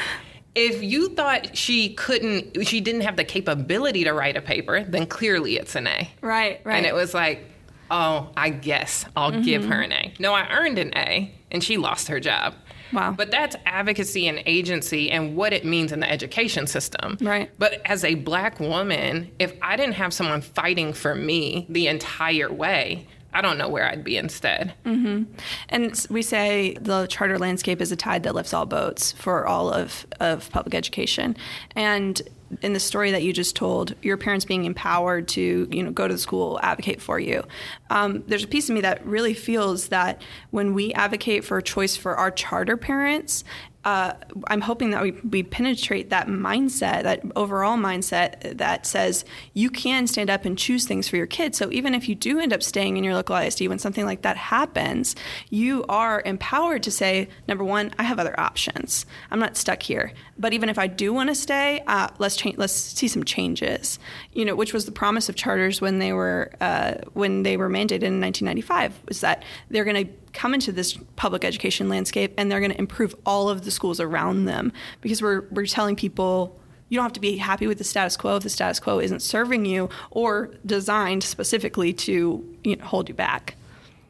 if 0.55 0.83
you 0.83 1.09
thought 1.09 1.57
she 1.57 1.93
couldn't, 1.93 2.65
she 2.65 2.79
didn't 2.79 3.01
have 3.01 3.15
the 3.15 3.23
capability 3.23 4.03
to 4.03 4.13
write 4.13 4.37
a 4.37 4.41
paper, 4.41 4.83
then 4.83 5.07
clearly 5.07 5.57
it's 5.57 5.75
an 5.75 5.87
A. 5.87 6.09
Right, 6.21 6.61
right. 6.63 6.75
And 6.75 6.85
it 6.85 6.93
was 6.93 7.13
like, 7.13 7.45
oh, 7.91 8.29
I 8.35 8.49
guess 8.49 9.05
I'll 9.15 9.31
mm-hmm. 9.31 9.41
give 9.41 9.65
her 9.65 9.81
an 9.81 9.91
A. 9.91 10.13
No, 10.19 10.33
I 10.33 10.47
earned 10.49 10.77
an 10.77 10.95
A, 10.95 11.33
and 11.51 11.63
she 11.63 11.77
lost 11.77 12.07
her 12.07 12.19
job. 12.19 12.55
Wow. 12.91 13.13
But 13.15 13.31
that's 13.31 13.55
advocacy 13.65 14.27
and 14.27 14.41
agency 14.45 15.11
and 15.11 15.35
what 15.35 15.53
it 15.53 15.63
means 15.63 15.91
in 15.91 15.99
the 15.99 16.09
education 16.09 16.67
system. 16.67 17.17
Right. 17.21 17.51
But 17.59 17.81
as 17.85 18.03
a 18.03 18.15
black 18.15 18.59
woman, 18.59 19.31
if 19.39 19.53
I 19.61 19.75
didn't 19.75 19.93
have 19.93 20.13
someone 20.13 20.41
fighting 20.41 20.93
for 20.93 21.13
me 21.13 21.67
the 21.69 21.87
entire 21.87 22.51
way, 22.51 23.07
I 23.31 23.41
don't 23.41 23.59
know 23.59 23.69
where 23.69 23.87
I'd 23.87 24.03
be 24.03 24.17
instead. 24.17 24.73
Mm-hmm. 24.85 25.31
And 25.69 26.07
we 26.09 26.23
say 26.23 26.77
the 26.81 27.05
charter 27.07 27.37
landscape 27.37 27.79
is 27.79 27.91
a 27.91 27.95
tide 27.95 28.23
that 28.23 28.33
lifts 28.33 28.53
all 28.53 28.65
boats 28.65 29.11
for 29.11 29.45
all 29.45 29.71
of, 29.71 30.07
of 30.19 30.49
public 30.51 30.73
education. 30.73 31.37
And 31.75 32.21
in 32.61 32.73
the 32.73 32.79
story 32.79 33.11
that 33.11 33.23
you 33.23 33.33
just 33.33 33.55
told, 33.55 33.95
your 34.01 34.17
parents 34.17 34.45
being 34.45 34.65
empowered 34.65 35.27
to, 35.29 35.67
you 35.71 35.83
know, 35.83 35.91
go 35.91 36.07
to 36.07 36.13
the 36.13 36.19
school, 36.19 36.59
advocate 36.63 37.01
for 37.01 37.19
you. 37.19 37.43
Um, 37.89 38.23
there's 38.27 38.43
a 38.43 38.47
piece 38.47 38.69
of 38.69 38.75
me 38.75 38.81
that 38.81 39.05
really 39.05 39.33
feels 39.33 39.89
that 39.89 40.21
when 40.51 40.73
we 40.73 40.93
advocate 40.93 41.45
for 41.45 41.57
a 41.57 41.63
choice 41.63 41.95
for 41.95 42.15
our 42.15 42.31
charter 42.31 42.77
parents 42.77 43.43
uh, 43.85 44.13
I'm 44.47 44.61
hoping 44.61 44.91
that 44.91 45.01
we, 45.01 45.11
we 45.11 45.41
penetrate 45.41 46.09
that 46.09 46.27
mindset, 46.27 47.03
that 47.03 47.21
overall 47.35 47.77
mindset 47.77 48.57
that 48.57 48.85
says 48.85 49.23
you 49.53 49.69
can 49.69 50.05
stand 50.05 50.29
up 50.29 50.43
and 50.43 50.57
choose 50.57 50.85
things 50.85 51.07
for 51.07 51.15
your 51.15 51.25
kids. 51.25 51.57
So 51.57 51.71
even 51.71 51.95
if 51.95 52.09
you 52.09 52.15
do 52.15 52.39
end 52.39 52.51
up 52.51 52.61
staying 52.61 52.97
in 52.97 53.05
your 53.05 53.13
local 53.13 53.37
ISD 53.37 53.67
when 53.67 53.79
something 53.79 54.05
like 54.05 54.23
that 54.23 54.35
happens, 54.35 55.15
you 55.49 55.85
are 55.87 56.21
empowered 56.25 56.83
to 56.83 56.91
say, 56.91 57.29
number 57.47 57.63
one, 57.63 57.91
I 57.97 58.03
have 58.03 58.19
other 58.19 58.37
options. 58.37 59.05
I'm 59.31 59.39
not 59.39 59.55
stuck 59.55 59.81
here. 59.81 60.11
But 60.37 60.53
even 60.53 60.67
if 60.67 60.77
I 60.77 60.87
do 60.87 61.13
want 61.13 61.29
to 61.29 61.35
stay, 61.35 61.83
uh, 61.87 62.09
let's. 62.17 62.39
Let's 62.55 62.73
see 62.73 63.07
some 63.09 63.25
changes. 63.25 63.99
You 64.31 64.45
know, 64.45 64.55
which 64.55 64.73
was 64.73 64.85
the 64.85 64.91
promise 64.91 65.27
of 65.27 65.35
charters 65.35 65.81
when 65.81 65.99
they 65.99 66.13
were 66.13 66.51
uh, 66.61 66.95
when 67.13 67.43
they 67.43 67.57
were 67.57 67.69
mandated 67.69 68.03
in 68.03 68.21
1995, 68.21 68.97
was 69.07 69.21
that 69.21 69.43
they're 69.69 69.83
going 69.83 70.07
to 70.07 70.13
come 70.33 70.53
into 70.53 70.71
this 70.71 70.97
public 71.15 71.43
education 71.43 71.89
landscape 71.89 72.33
and 72.37 72.51
they're 72.51 72.59
going 72.59 72.71
to 72.71 72.79
improve 72.79 73.15
all 73.25 73.49
of 73.49 73.63
the 73.65 73.71
schools 73.71 73.99
around 73.99 74.45
them 74.45 74.71
because 75.01 75.21
we're, 75.21 75.41
we're 75.51 75.65
telling 75.65 75.95
people 75.95 76.59
you 76.89 76.97
don't 76.97 77.05
have 77.05 77.13
to 77.13 77.19
be 77.19 77.37
happy 77.37 77.67
with 77.67 77.77
the 77.77 77.83
status 77.83 78.17
quo 78.17 78.35
if 78.35 78.43
the 78.43 78.49
status 78.49 78.79
quo 78.79 78.99
isn't 78.99 79.21
serving 79.21 79.65
you 79.65 79.89
or 80.11 80.51
designed 80.65 81.23
specifically 81.23 81.93
to 81.93 82.57
you 82.63 82.75
know, 82.75 82.83
hold 82.83 83.07
you 83.07 83.15
back. 83.15 83.55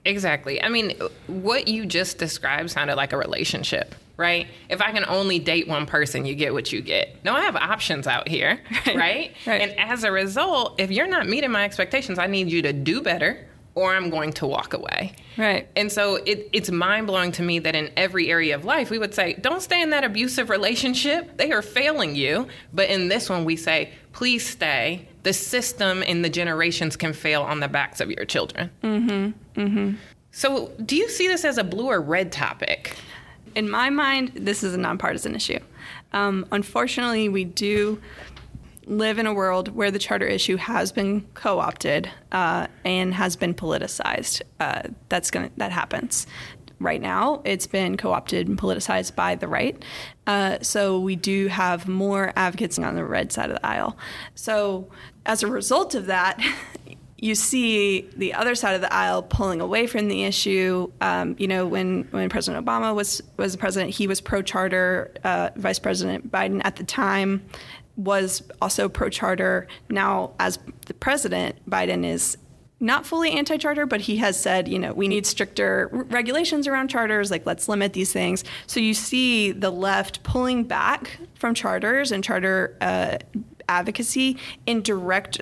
Exactly. 0.05 0.63
I 0.63 0.69
mean, 0.69 0.91
what 1.27 1.67
you 1.67 1.85
just 1.85 2.17
described 2.17 2.71
sounded 2.71 2.95
like 2.95 3.11
a 3.11 3.17
relationship, 3.17 3.95
right? 4.15 4.47
If 4.69 4.81
I 4.81 4.91
can 4.91 5.03
only 5.05 5.39
date 5.39 5.67
one 5.67 5.85
person, 5.85 6.25
you 6.25 6.35
get 6.35 6.53
what 6.53 6.71
you 6.71 6.81
get. 6.81 7.23
No, 7.25 7.33
I 7.33 7.41
have 7.41 7.57
options 7.57 8.07
out 8.07 8.27
here, 8.27 8.61
right? 8.87 8.95
right? 8.95 9.35
right. 9.45 9.61
And 9.61 9.77
as 9.77 10.05
a 10.05 10.11
result, 10.11 10.79
if 10.79 10.89
you're 10.89 11.07
not 11.07 11.27
meeting 11.27 11.51
my 11.51 11.65
expectations, 11.65 12.17
I 12.17 12.27
need 12.27 12.49
you 12.49 12.61
to 12.61 12.71
do 12.71 13.01
better 13.01 13.45
or 13.79 13.95
I'm 13.95 14.09
going 14.09 14.33
to 14.33 14.45
walk 14.45 14.73
away. 14.73 15.13
Right. 15.37 15.69
And 15.77 15.89
so 15.89 16.15
it, 16.15 16.49
it's 16.51 16.69
mind 16.69 17.07
blowing 17.07 17.31
to 17.33 17.41
me 17.41 17.59
that 17.59 17.75
in 17.75 17.89
every 17.95 18.29
area 18.29 18.53
of 18.55 18.65
life, 18.65 18.89
we 18.89 18.99
would 18.99 19.13
say, 19.13 19.35
don't 19.39 19.61
stay 19.61 19.81
in 19.81 19.91
that 19.91 20.03
abusive 20.03 20.49
relationship. 20.49 21.37
They 21.37 21.53
are 21.53 21.61
failing 21.61 22.13
you. 22.13 22.49
But 22.73 22.89
in 22.89 23.07
this 23.07 23.29
one, 23.29 23.45
we 23.45 23.55
say, 23.55 23.93
please 24.11 24.45
stay. 24.45 25.07
The 25.23 25.31
system 25.31 26.03
and 26.05 26.25
the 26.25 26.29
generations 26.29 26.97
can 26.97 27.13
fail 27.13 27.41
on 27.41 27.61
the 27.61 27.69
backs 27.69 28.01
of 28.01 28.11
your 28.11 28.25
children. 28.25 28.69
Mm-hmm. 28.83 29.61
Mm-hmm. 29.61 29.95
So 30.31 30.73
do 30.85 30.97
you 30.97 31.07
see 31.07 31.29
this 31.29 31.45
as 31.45 31.57
a 31.57 31.63
blue 31.63 31.87
or 31.87 32.01
red 32.01 32.33
topic? 32.33 32.97
In 33.55 33.69
my 33.69 33.89
mind, 33.89 34.33
this 34.35 34.61
is 34.61 34.73
a 34.73 34.77
nonpartisan 34.77 35.35
issue. 35.35 35.59
Um, 36.11 36.45
unfortunately, 36.51 37.29
we 37.29 37.45
do 37.45 38.01
live 38.89 39.19
in 39.19 39.27
a 39.27 39.33
world 39.33 39.69
where 39.69 39.91
the 39.91 39.99
charter 39.99 40.25
issue 40.25 40.57
has 40.57 40.91
been 40.91 41.21
co-opted 41.35 42.09
uh, 42.31 42.67
and 42.83 43.13
has 43.13 43.35
been 43.35 43.53
politicized. 43.53 44.41
Uh, 44.59 44.81
that's 45.07 45.31
gonna 45.31 45.51
that 45.57 45.71
happens 45.71 46.25
right 46.79 47.01
now. 47.01 47.41
It's 47.45 47.67
been 47.67 47.97
co-opted 47.97 48.47
and 48.47 48.57
politicized 48.57 49.15
by 49.15 49.35
the 49.35 49.47
right. 49.47 49.81
Uh, 50.25 50.57
so 50.61 50.99
we 50.99 51.15
do 51.15 51.47
have 51.47 51.87
more 51.87 52.33
advocates 52.35 52.79
on 52.79 52.95
the 52.95 53.05
red 53.05 53.31
side 53.31 53.49
of 53.49 53.57
the 53.57 53.65
aisle. 53.65 53.97
So 54.35 54.89
as 55.25 55.43
a 55.43 55.47
result 55.47 55.95
of 55.95 56.07
that. 56.07 56.41
you 57.21 57.35
see 57.35 58.09
the 58.15 58.33
other 58.33 58.55
side 58.55 58.75
of 58.75 58.81
the 58.81 58.93
aisle 58.93 59.21
pulling 59.21 59.59
away 59.59 59.87
from 59.87 60.07
the 60.07 60.23
issue. 60.23 60.89
Um, 61.01 61.35
you 61.37 61.49
know, 61.49 61.67
when, 61.67 62.07
when 62.11 62.29
President 62.29 62.65
Obama 62.65 62.95
was 62.95 63.21
was 63.35 63.57
president, 63.57 63.91
he 63.93 64.07
was 64.07 64.21
pro 64.21 64.41
charter. 64.41 65.13
Uh, 65.23 65.49
Vice 65.57 65.79
President 65.79 66.31
Biden 66.31 66.61
at 66.63 66.77
the 66.77 66.83
time 66.85 67.45
was 67.99 68.41
also 68.61 68.87
pro 68.87 69.09
charter. 69.09 69.67
Now, 69.89 70.31
as 70.39 70.57
the 70.85 70.93
president, 70.93 71.57
Biden 71.69 72.05
is 72.05 72.37
not 72.79 73.05
fully 73.05 73.31
anti 73.31 73.57
charter, 73.57 73.85
but 73.85 73.99
he 74.01 74.17
has 74.17 74.39
said, 74.39 74.69
you 74.69 74.79
know, 74.79 74.93
we 74.93 75.09
need 75.09 75.25
stricter 75.25 75.89
regulations 75.91 76.65
around 76.65 76.87
charters, 76.87 77.29
like 77.29 77.45
let's 77.45 77.67
limit 77.67 77.91
these 77.91 78.13
things. 78.13 78.45
So 78.67 78.79
you 78.79 78.93
see 78.93 79.51
the 79.51 79.69
left 79.69 80.23
pulling 80.23 80.63
back 80.63 81.19
from 81.35 81.53
charters 81.53 82.13
and 82.13 82.23
charter 82.23 82.77
uh, 82.79 83.17
advocacy 83.67 84.37
in 84.65 84.81
direct 84.81 85.41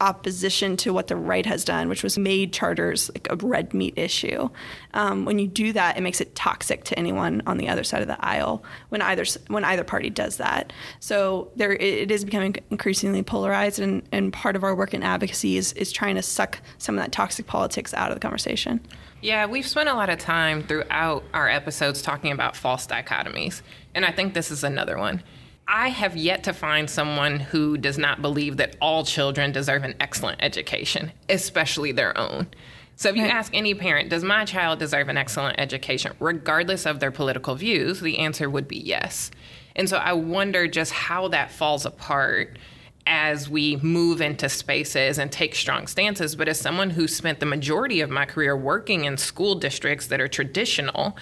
opposition 0.00 0.76
to 0.76 0.92
what 0.92 1.06
the 1.06 1.16
right 1.16 1.46
has 1.46 1.64
done, 1.64 1.88
which 1.88 2.02
was 2.02 2.18
made 2.18 2.52
charters 2.52 3.10
like 3.14 3.26
a 3.30 3.36
red 3.36 3.72
meat 3.72 3.94
issue. 3.96 4.48
Um, 4.92 5.24
when 5.24 5.38
you 5.38 5.46
do 5.46 5.72
that, 5.72 5.96
it 5.96 6.02
makes 6.02 6.20
it 6.20 6.34
toxic 6.34 6.84
to 6.84 6.98
anyone 6.98 7.42
on 7.46 7.56
the 7.56 7.68
other 7.68 7.82
side 7.82 8.02
of 8.02 8.08
the 8.08 8.22
aisle 8.24 8.62
when 8.90 9.00
either 9.00 9.24
when 9.48 9.64
either 9.64 9.84
party 9.84 10.10
does 10.10 10.36
that. 10.36 10.72
So 11.00 11.50
there, 11.56 11.72
it 11.72 12.10
is 12.10 12.24
becoming 12.24 12.56
increasingly 12.70 13.22
polarized, 13.22 13.78
and, 13.78 14.06
and 14.12 14.32
part 14.32 14.54
of 14.54 14.64
our 14.64 14.74
work 14.74 14.92
in 14.92 15.02
advocacy 15.02 15.56
is 15.56 15.72
is 15.74 15.90
trying 15.92 16.16
to 16.16 16.22
suck 16.22 16.60
some 16.78 16.98
of 16.98 17.04
that 17.04 17.12
toxic 17.12 17.46
politics 17.46 17.94
out 17.94 18.10
of 18.10 18.16
the 18.16 18.20
conversation. 18.20 18.80
Yeah, 19.22 19.46
we've 19.46 19.66
spent 19.66 19.88
a 19.88 19.94
lot 19.94 20.10
of 20.10 20.18
time 20.18 20.62
throughout 20.62 21.24
our 21.32 21.48
episodes 21.48 22.02
talking 22.02 22.32
about 22.32 22.54
false 22.54 22.86
dichotomies, 22.86 23.62
and 23.94 24.04
I 24.04 24.12
think 24.12 24.34
this 24.34 24.50
is 24.50 24.62
another 24.62 24.98
one. 24.98 25.22
I 25.68 25.88
have 25.88 26.16
yet 26.16 26.44
to 26.44 26.52
find 26.52 26.88
someone 26.88 27.40
who 27.40 27.76
does 27.76 27.98
not 27.98 28.22
believe 28.22 28.56
that 28.58 28.76
all 28.80 29.04
children 29.04 29.50
deserve 29.50 29.82
an 29.82 29.96
excellent 29.98 30.42
education, 30.42 31.12
especially 31.28 31.90
their 31.90 32.16
own. 32.16 32.48
So, 32.94 33.10
if 33.10 33.16
you 33.16 33.24
ask 33.26 33.54
any 33.54 33.74
parent, 33.74 34.08
does 34.08 34.24
my 34.24 34.44
child 34.44 34.78
deserve 34.78 35.08
an 35.08 35.18
excellent 35.18 35.60
education, 35.60 36.12
regardless 36.20 36.86
of 36.86 37.00
their 37.00 37.10
political 37.10 37.54
views, 37.54 38.00
the 38.00 38.18
answer 38.18 38.48
would 38.48 38.68
be 38.68 38.78
yes. 38.78 39.30
And 39.74 39.88
so, 39.88 39.98
I 39.98 40.12
wonder 40.12 40.68
just 40.68 40.92
how 40.92 41.28
that 41.28 41.50
falls 41.50 41.84
apart 41.84 42.58
as 43.06 43.48
we 43.48 43.76
move 43.76 44.20
into 44.20 44.48
spaces 44.48 45.18
and 45.18 45.30
take 45.30 45.54
strong 45.54 45.86
stances. 45.86 46.36
But 46.36 46.48
as 46.48 46.60
someone 46.60 46.90
who 46.90 47.06
spent 47.06 47.40
the 47.40 47.46
majority 47.46 48.00
of 48.00 48.10
my 48.10 48.24
career 48.24 48.56
working 48.56 49.04
in 49.04 49.16
school 49.16 49.56
districts 49.56 50.06
that 50.06 50.20
are 50.20 50.28
traditional, 50.28 51.16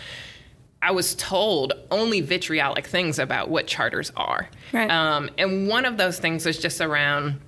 I 0.84 0.90
was 0.90 1.14
told 1.14 1.72
only 1.90 2.20
vitriolic 2.20 2.86
things 2.86 3.18
about 3.18 3.48
what 3.48 3.66
charters 3.66 4.12
are. 4.16 4.50
Right. 4.70 4.90
Um, 4.90 5.30
and 5.38 5.66
one 5.66 5.86
of 5.86 5.96
those 5.96 6.18
things 6.18 6.44
was 6.44 6.58
just 6.58 6.82
around 6.82 7.40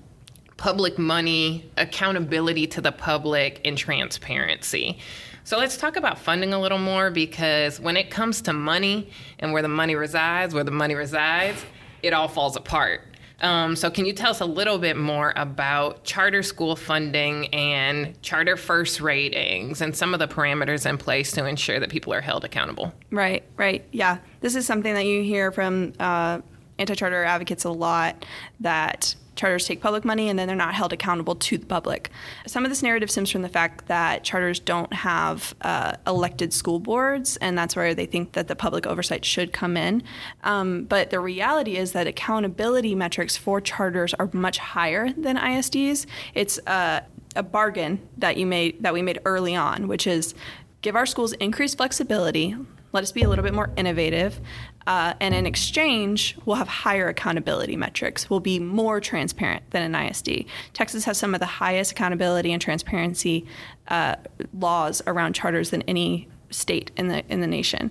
public 0.56 0.98
money, 0.98 1.70
accountability 1.76 2.66
to 2.68 2.80
the 2.80 2.92
public, 2.92 3.60
and 3.62 3.76
transparency. 3.76 4.98
So 5.44 5.58
let's 5.58 5.76
talk 5.76 5.96
about 5.96 6.18
funding 6.18 6.54
a 6.54 6.60
little 6.60 6.78
more 6.78 7.10
because 7.10 7.78
when 7.78 7.98
it 7.98 8.10
comes 8.10 8.40
to 8.42 8.54
money 8.54 9.10
and 9.38 9.52
where 9.52 9.60
the 9.60 9.68
money 9.68 9.96
resides, 9.96 10.54
where 10.54 10.64
the 10.64 10.70
money 10.70 10.94
resides, 10.94 11.62
it 12.02 12.14
all 12.14 12.28
falls 12.28 12.56
apart. 12.56 13.02
Um, 13.40 13.76
so, 13.76 13.90
can 13.90 14.06
you 14.06 14.12
tell 14.12 14.30
us 14.30 14.40
a 14.40 14.46
little 14.46 14.78
bit 14.78 14.96
more 14.96 15.32
about 15.36 16.04
charter 16.04 16.42
school 16.42 16.74
funding 16.74 17.48
and 17.54 18.20
charter 18.22 18.56
first 18.56 19.00
ratings 19.00 19.80
and 19.80 19.94
some 19.94 20.14
of 20.14 20.20
the 20.20 20.28
parameters 20.28 20.88
in 20.88 20.96
place 20.96 21.32
to 21.32 21.44
ensure 21.44 21.78
that 21.78 21.90
people 21.90 22.14
are 22.14 22.22
held 22.22 22.44
accountable? 22.44 22.92
Right, 23.10 23.42
right. 23.56 23.84
Yeah. 23.92 24.18
This 24.40 24.56
is 24.56 24.66
something 24.66 24.94
that 24.94 25.04
you 25.04 25.22
hear 25.22 25.52
from 25.52 25.92
uh, 25.98 26.40
anti 26.78 26.94
charter 26.94 27.24
advocates 27.24 27.64
a 27.64 27.70
lot 27.70 28.24
that 28.60 29.14
charters 29.36 29.66
take 29.66 29.80
public 29.80 30.04
money 30.04 30.28
and 30.28 30.38
then 30.38 30.48
they're 30.48 30.56
not 30.56 30.74
held 30.74 30.92
accountable 30.92 31.36
to 31.36 31.58
the 31.58 31.66
public. 31.66 32.10
Some 32.46 32.64
of 32.64 32.70
this 32.70 32.82
narrative 32.82 33.10
stems 33.10 33.30
from 33.30 33.42
the 33.42 33.48
fact 33.48 33.86
that 33.86 34.24
charters 34.24 34.58
don't 34.58 34.92
have 34.92 35.54
uh, 35.60 35.92
elected 36.06 36.52
school 36.52 36.80
boards, 36.80 37.36
and 37.36 37.56
that's 37.56 37.76
where 37.76 37.94
they 37.94 38.06
think 38.06 38.32
that 38.32 38.48
the 38.48 38.56
public 38.56 38.86
oversight 38.86 39.24
should 39.24 39.52
come 39.52 39.76
in. 39.76 40.02
Um, 40.42 40.84
but 40.84 41.10
the 41.10 41.20
reality 41.20 41.76
is 41.76 41.92
that 41.92 42.06
accountability 42.06 42.94
metrics 42.94 43.36
for 43.36 43.60
charters 43.60 44.14
are 44.14 44.30
much 44.32 44.58
higher 44.58 45.12
than 45.12 45.36
ISDs. 45.36 46.06
It's 46.34 46.58
uh, 46.66 47.00
a 47.36 47.42
bargain 47.42 48.00
that 48.16 48.36
you 48.36 48.46
made 48.46 48.82
that 48.82 48.94
we 48.94 49.02
made 49.02 49.20
early 49.24 49.54
on, 49.54 49.86
which 49.86 50.06
is 50.06 50.34
give 50.80 50.96
our 50.96 51.06
schools 51.06 51.32
increased 51.34 51.76
flexibility. 51.76 52.56
Let 52.92 53.02
us 53.02 53.12
be 53.12 53.22
a 53.22 53.28
little 53.28 53.44
bit 53.44 53.52
more 53.52 53.70
innovative 53.76 54.40
Uh, 54.86 55.14
and 55.20 55.34
in 55.34 55.46
exchange, 55.46 56.36
we'll 56.44 56.56
have 56.56 56.68
higher 56.68 57.08
accountability 57.08 57.76
metrics. 57.76 58.30
We'll 58.30 58.40
be 58.40 58.58
more 58.58 59.00
transparent 59.00 59.68
than 59.70 59.94
an 59.94 60.08
ISD. 60.08 60.44
Texas 60.72 61.04
has 61.04 61.18
some 61.18 61.34
of 61.34 61.40
the 61.40 61.46
highest 61.46 61.92
accountability 61.92 62.52
and 62.52 62.62
transparency 62.62 63.46
uh, 63.88 64.16
laws 64.58 65.02
around 65.06 65.34
charters 65.34 65.70
than 65.70 65.82
any 65.82 66.28
state 66.50 66.90
in 66.96 67.08
the 67.08 67.24
in 67.28 67.40
the 67.40 67.46
nation. 67.46 67.90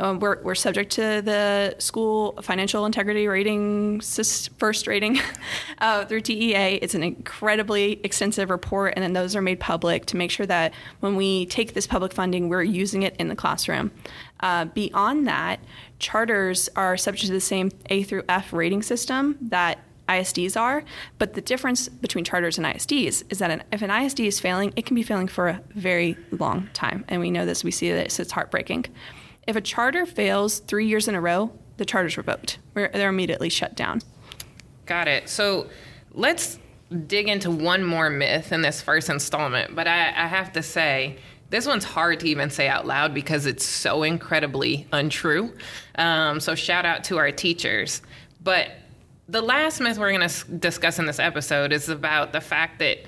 Um, 0.00 0.18
we're, 0.18 0.40
we're 0.42 0.54
subject 0.54 0.92
to 0.92 1.20
the 1.22 1.76
school 1.78 2.32
financial 2.40 2.86
integrity 2.86 3.28
rating 3.28 4.00
first 4.00 4.86
rating 4.86 5.18
uh, 5.78 6.06
through 6.06 6.22
TEA. 6.22 6.76
It's 6.76 6.94
an 6.94 7.02
incredibly 7.02 8.00
extensive 8.02 8.48
report, 8.48 8.94
and 8.96 9.02
then 9.02 9.12
those 9.12 9.36
are 9.36 9.42
made 9.42 9.60
public 9.60 10.06
to 10.06 10.16
make 10.16 10.30
sure 10.30 10.46
that 10.46 10.72
when 11.00 11.16
we 11.16 11.44
take 11.46 11.74
this 11.74 11.86
public 11.86 12.14
funding, 12.14 12.48
we're 12.48 12.62
using 12.62 13.02
it 13.02 13.14
in 13.18 13.28
the 13.28 13.36
classroom. 13.36 13.90
Uh, 14.40 14.64
beyond 14.64 15.28
that, 15.28 15.60
charters 15.98 16.70
are 16.76 16.96
subject 16.96 17.26
to 17.26 17.32
the 17.32 17.40
same 17.40 17.70
A 17.90 18.02
through 18.02 18.22
F 18.26 18.54
rating 18.54 18.82
system 18.82 19.36
that 19.42 19.80
ISDs 20.08 20.58
are, 20.58 20.82
but 21.18 21.34
the 21.34 21.42
difference 21.42 21.88
between 21.88 22.24
charters 22.24 22.56
and 22.56 22.66
ISDs 22.66 23.22
is 23.28 23.38
that 23.38 23.50
an, 23.50 23.62
if 23.70 23.82
an 23.82 23.90
ISD 23.90 24.20
is 24.20 24.40
failing, 24.40 24.72
it 24.76 24.86
can 24.86 24.94
be 24.94 25.02
failing 25.02 25.28
for 25.28 25.48
a 25.48 25.60
very 25.74 26.16
long 26.32 26.68
time. 26.72 27.04
And 27.06 27.20
we 27.20 27.30
know 27.30 27.44
this, 27.44 27.62
we 27.62 27.70
see 27.70 27.90
this, 27.90 28.18
it's 28.18 28.32
heartbreaking. 28.32 28.86
If 29.50 29.56
a 29.56 29.60
charter 29.60 30.06
fails 30.06 30.60
three 30.60 30.86
years 30.86 31.08
in 31.08 31.16
a 31.16 31.20
row, 31.20 31.50
the 31.76 31.84
charter's 31.84 32.16
revoked. 32.16 32.60
They're 32.74 33.08
immediately 33.08 33.48
shut 33.48 33.74
down. 33.74 34.00
Got 34.86 35.08
it. 35.08 35.28
So 35.28 35.68
let's 36.12 36.60
dig 37.08 37.28
into 37.28 37.50
one 37.50 37.84
more 37.84 38.10
myth 38.10 38.52
in 38.52 38.62
this 38.62 38.80
first 38.80 39.10
installment. 39.10 39.74
But 39.74 39.88
I, 39.88 40.10
I 40.10 40.28
have 40.28 40.52
to 40.52 40.62
say, 40.62 41.18
this 41.48 41.66
one's 41.66 41.82
hard 41.82 42.20
to 42.20 42.28
even 42.28 42.48
say 42.48 42.68
out 42.68 42.86
loud 42.86 43.12
because 43.12 43.44
it's 43.44 43.66
so 43.66 44.04
incredibly 44.04 44.86
untrue. 44.92 45.52
Um, 45.96 46.38
so 46.38 46.54
shout 46.54 46.86
out 46.86 47.02
to 47.04 47.18
our 47.18 47.32
teachers. 47.32 48.02
But 48.40 48.68
the 49.28 49.42
last 49.42 49.80
myth 49.80 49.98
we're 49.98 50.16
going 50.16 50.28
to 50.28 50.44
discuss 50.58 51.00
in 51.00 51.06
this 51.06 51.18
episode 51.18 51.72
is 51.72 51.88
about 51.88 52.32
the 52.32 52.40
fact 52.40 52.78
that 52.78 52.98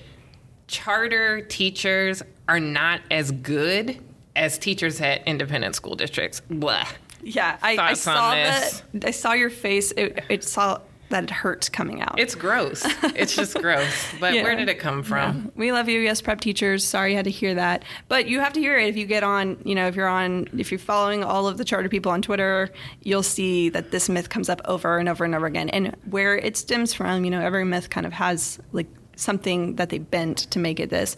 charter 0.66 1.42
teachers 1.42 2.20
are 2.48 2.58
not 2.58 3.00
as 3.12 3.30
good 3.30 4.02
as 4.36 4.58
teachers 4.58 5.00
at 5.00 5.26
independent 5.26 5.74
school 5.74 5.94
districts. 5.94 6.40
Blah. 6.48 6.86
Yeah, 7.22 7.58
I, 7.62 7.76
I 7.76 7.94
saw 7.94 8.32
that. 8.32 8.82
I 9.04 9.10
saw 9.12 9.32
your 9.32 9.50
face. 9.50 9.92
It, 9.92 10.24
it 10.28 10.44
saw 10.44 10.80
that 11.12 11.24
it 11.24 11.30
hurts 11.30 11.68
coming 11.68 12.00
out. 12.00 12.18
It's 12.18 12.34
gross. 12.34 12.82
It's 13.14 13.36
just 13.36 13.54
gross. 13.60 14.12
But 14.18 14.34
yeah. 14.34 14.42
where 14.42 14.56
did 14.56 14.68
it 14.68 14.78
come 14.78 15.02
from? 15.02 15.44
Yeah. 15.44 15.50
We 15.54 15.72
love 15.72 15.88
you, 15.88 16.00
yes, 16.00 16.20
prep 16.20 16.40
teachers. 16.40 16.84
Sorry 16.84 17.10
you 17.10 17.16
had 17.16 17.26
to 17.26 17.30
hear 17.30 17.54
that. 17.54 17.84
But 18.08 18.26
you 18.26 18.40
have 18.40 18.54
to 18.54 18.60
hear 18.60 18.78
it 18.78 18.88
if 18.88 18.96
you 18.96 19.06
get 19.06 19.22
on, 19.22 19.58
you 19.64 19.74
know, 19.74 19.86
if 19.86 19.94
you're 19.94 20.08
on, 20.08 20.48
if 20.58 20.72
you're 20.72 20.78
following 20.78 21.22
all 21.22 21.46
of 21.46 21.58
the 21.58 21.64
charter 21.64 21.88
people 21.88 22.10
on 22.10 22.22
Twitter, 22.22 22.70
you'll 23.02 23.22
see 23.22 23.68
that 23.68 23.90
this 23.90 24.08
myth 24.08 24.30
comes 24.30 24.48
up 24.48 24.60
over 24.64 24.98
and 24.98 25.08
over 25.08 25.24
and 25.24 25.34
over 25.34 25.46
again. 25.46 25.68
And 25.68 25.94
where 26.10 26.36
it 26.36 26.56
stems 26.56 26.92
from, 26.94 27.24
you 27.24 27.30
know, 27.30 27.40
every 27.40 27.64
myth 27.64 27.90
kind 27.90 28.06
of 28.06 28.14
has 28.14 28.58
like 28.72 28.88
something 29.22 29.76
that 29.76 29.88
they 29.88 29.98
bent 29.98 30.38
to 30.50 30.58
make 30.58 30.80
it 30.80 30.90
this. 30.90 31.16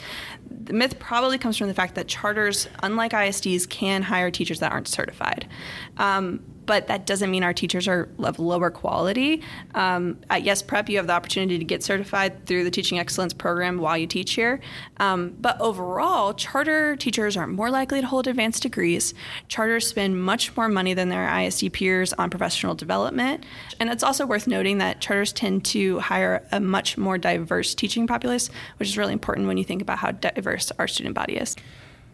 The 0.49 0.73
myth 0.73 0.99
probably 0.99 1.39
comes 1.39 1.57
from 1.57 1.69
the 1.69 1.75
fact 1.75 1.95
that 1.97 2.09
charters, 2.09 2.69
unlike 2.83 3.13
ISDs, 3.13 3.69
can 3.69 4.03
hire 4.03 4.31
teachers 4.31 4.61
that 4.61 4.73
aren't 4.73 4.89
certified. 4.89 5.49
Um, 5.97 6.43
but 6.67 6.87
that 6.89 7.07
doesn't 7.07 7.31
mean 7.31 7.43
our 7.43 7.53
teachers 7.53 7.89
are 7.89 8.09
of 8.19 8.39
lower 8.39 8.71
quality. 8.71 9.43
Um, 9.75 10.19
at 10.31 10.43
Yes 10.43 10.63
Prep, 10.63 10.89
you 10.89 10.97
have 10.97 11.07
the 11.07 11.13
opportunity 11.13 11.59
to 11.59 11.65
get 11.65 11.83
certified 11.83 12.47
through 12.47 12.65
the 12.65 12.71
Teaching 12.71 12.99
Excellence 12.99 13.33
program 13.33 13.79
while 13.79 13.97
you 13.97 14.07
teach 14.07 14.33
here. 14.35 14.61
Um, 14.99 15.37
but 15.41 15.61
overall, 15.61 16.35
charter 16.35 16.97
teachers 16.97 17.37
are 17.37 17.47
more 17.47 17.71
likely 17.71 18.01
to 18.01 18.07
hold 18.07 18.27
advanced 18.27 18.63
degrees. 18.63 19.15
Charters 19.49 19.87
spend 19.87 20.23
much 20.23 20.57
more 20.57 20.69
money 20.69 20.95
than 20.95 21.09
their 21.09 21.29
ISD 21.41 21.73
peers 21.73 22.13
on 22.15 22.31
professional 22.31 22.75
development. 22.75 23.45
And 23.81 23.91
it's 23.91 24.03
also 24.03 24.27
worth 24.27 24.47
noting 24.47 24.79
that 24.79 25.01
charters 25.01 25.33
tend 25.33 25.65
to 25.67 25.99
hire 26.01 26.47
a 26.53 26.61
much 26.61 26.97
more 26.97 27.19
diverse 27.19 27.75
teaching 27.75 28.07
populace, 28.07 28.51
which 28.79 28.89
is 28.89 28.99
really 28.99 29.13
important 29.13 29.47
when 29.47 29.59
you 29.59 29.65
think 29.65 29.83
about 29.83 29.99
how 29.99 30.13
diverse 30.13 30.73
our 30.79 30.89
student 30.89 31.15
body 31.15 31.37
is. 31.37 31.57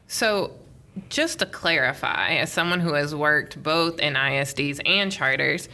So, 0.08 0.52
just 1.08 1.38
to 1.40 1.46
clarify, 1.46 2.34
as 2.34 2.52
someone 2.52 2.80
who 2.80 2.94
has 2.94 3.14
worked 3.14 3.62
both 3.62 3.98
in 3.98 4.14
ISDs 4.14 4.80
and 4.86 5.10
charters, 5.10 5.68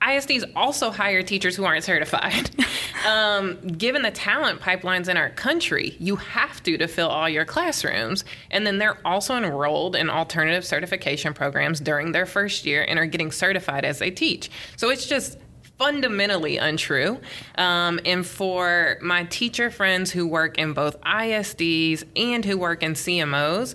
ISDs 0.00 0.44
also 0.54 0.90
hire 0.90 1.22
teachers 1.22 1.56
who 1.56 1.64
aren't 1.64 1.84
certified. 1.84 2.50
um, 3.08 3.56
given 3.68 4.02
the 4.02 4.10
talent 4.10 4.60
pipelines 4.60 5.08
in 5.08 5.16
our 5.16 5.30
country, 5.30 5.96
you 5.98 6.16
have 6.16 6.62
to 6.64 6.76
to 6.76 6.86
fill 6.86 7.08
all 7.08 7.28
your 7.28 7.44
classrooms. 7.44 8.24
And 8.50 8.66
then 8.66 8.78
they're 8.78 8.98
also 9.04 9.36
enrolled 9.36 9.96
in 9.96 10.10
alternative 10.10 10.64
certification 10.64 11.32
programs 11.32 11.80
during 11.80 12.12
their 12.12 12.26
first 12.26 12.66
year 12.66 12.84
and 12.86 12.98
are 12.98 13.06
getting 13.06 13.32
certified 13.32 13.84
as 13.84 13.98
they 13.98 14.10
teach. 14.10 14.50
So 14.76 14.90
it's 14.90 15.06
just 15.06 15.38
fundamentally 15.78 16.58
untrue. 16.58 17.18
Um, 17.56 17.98
and 18.04 18.26
for 18.26 18.98
my 19.02 19.24
teacher 19.24 19.70
friends 19.70 20.10
who 20.10 20.26
work 20.26 20.58
in 20.58 20.72
both 20.72 21.00
ISDs 21.00 22.04
and 22.14 22.44
who 22.44 22.58
work 22.58 22.82
in 22.82 22.92
CMOs, 22.92 23.74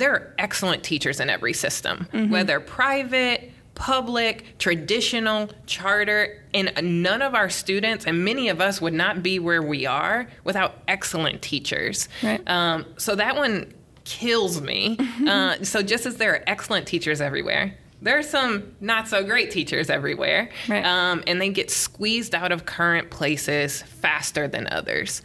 there 0.00 0.12
are 0.12 0.34
excellent 0.38 0.82
teachers 0.82 1.20
in 1.20 1.30
every 1.30 1.52
system, 1.52 2.08
mm-hmm. 2.12 2.32
whether 2.32 2.58
private, 2.58 3.52
public, 3.74 4.58
traditional, 4.58 5.50
charter, 5.66 6.42
and 6.52 6.72
none 7.02 7.22
of 7.22 7.34
our 7.34 7.48
students 7.48 8.06
and 8.06 8.24
many 8.24 8.48
of 8.48 8.60
us 8.60 8.80
would 8.80 8.94
not 8.94 9.22
be 9.22 9.38
where 9.38 9.62
we 9.62 9.86
are 9.86 10.26
without 10.42 10.78
excellent 10.88 11.42
teachers. 11.42 12.08
Right. 12.22 12.46
Um, 12.48 12.86
so 12.96 13.14
that 13.14 13.36
one 13.36 13.72
kills 14.04 14.60
me. 14.60 14.96
Mm-hmm. 14.96 15.28
Uh, 15.28 15.64
so 15.64 15.82
just 15.82 16.06
as 16.06 16.16
there 16.16 16.32
are 16.34 16.42
excellent 16.46 16.86
teachers 16.86 17.20
everywhere, 17.20 17.76
there 18.02 18.18
are 18.18 18.22
some 18.22 18.74
not 18.80 19.08
so 19.08 19.22
great 19.22 19.50
teachers 19.50 19.90
everywhere, 19.90 20.50
right. 20.68 20.84
um, 20.84 21.22
and 21.26 21.40
they 21.40 21.50
get 21.50 21.70
squeezed 21.70 22.34
out 22.34 22.50
of 22.50 22.64
current 22.64 23.10
places 23.10 23.82
faster 23.82 24.48
than 24.48 24.66
others. 24.68 25.20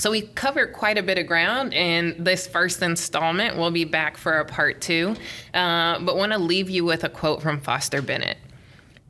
So 0.00 0.12
we 0.12 0.22
covered 0.22 0.72
quite 0.72 0.96
a 0.96 1.02
bit 1.02 1.18
of 1.18 1.26
ground 1.26 1.74
in 1.74 2.22
this 2.22 2.46
first 2.46 2.80
installment. 2.82 3.56
We'll 3.56 3.72
be 3.72 3.84
back 3.84 4.16
for 4.16 4.38
a 4.38 4.44
part 4.44 4.80
two, 4.80 5.16
uh, 5.52 5.98
but 5.98 6.16
want 6.16 6.30
to 6.30 6.38
leave 6.38 6.70
you 6.70 6.84
with 6.84 7.02
a 7.02 7.08
quote 7.08 7.42
from 7.42 7.58
Foster 7.58 8.00
Bennett. 8.00 8.38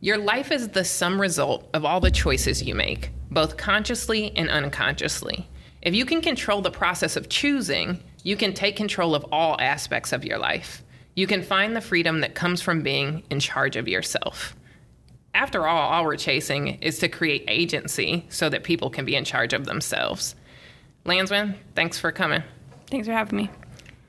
Your 0.01 0.17
life 0.17 0.51
is 0.51 0.69
the 0.69 0.85
sum 0.85 1.21
result 1.21 1.69
of 1.75 1.85
all 1.85 2.01
the 2.01 2.11
choices 2.11 2.63
you 2.63 2.75
make, 2.75 3.11
both 3.31 3.59
consciously 3.59 4.35
and 4.35 4.49
unconsciously. 4.49 5.47
If 5.83 5.95
you 5.95 6.07
can 6.07 6.23
control 6.23 6.63
the 6.63 6.71
process 6.71 7.17
of 7.17 7.29
choosing, 7.29 8.03
you 8.23 8.39
can 8.39 8.55
take 8.55 8.75
control 8.75 9.15
of 9.15 9.27
all 9.31 9.61
aspects 9.61 10.15
of 10.15 10.25
your 10.25 10.39
life. 10.39 10.83
You 11.15 11.27
can 11.27 11.43
find 11.43 11.77
the 11.77 11.83
freedom 11.83 12.21
that 12.21 12.35
comes 12.35 12.63
from 12.63 12.83
being 12.83 13.25
in 13.29 13.41
charge 13.41 13.77
of 13.77 13.89
yourself. 13.89 14.57
After 15.35 15.67
all, 15.67 15.91
all 15.91 16.05
we're 16.05 16.17
chasing 16.17 16.79
is 16.81 16.99
to 17.01 17.09
create 17.09 17.45
agency 17.47 18.25
so 18.31 18.49
that 18.49 18.65
people 18.65 18.89
can 18.89 19.05
be 19.05 19.17
in 19.17 19.25
charge 19.25 19.53
of 19.53 19.67
themselves. 19.67 20.35
Landsman, 21.09 21.55
thanks 21.75 21.99
for 21.99 22.13
coming. 22.13 22.43
Thanks 22.91 23.07
for 23.07 23.15
having 23.15 23.39
me. 23.39 23.51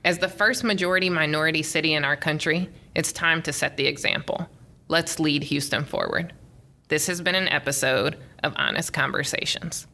As 0.04 0.18
the 0.18 0.28
first 0.28 0.66
majority 0.66 1.10
minority 1.10 1.64
city 1.64 1.94
in 1.94 2.04
our 2.04 2.18
country, 2.18 2.70
it's 2.94 3.14
time 3.14 3.42
to 3.44 3.54
set 3.54 3.78
the 3.78 3.88
example. 3.88 4.50
Let's 4.90 5.18
lead 5.18 5.44
Houston 5.44 5.86
forward. 5.86 6.34
This 6.90 7.08
has 7.08 7.22
been 7.22 7.36
an 7.36 7.48
episode 7.48 8.18
of 8.44 8.54
Honest 8.58 8.92
Conversations. 8.92 9.88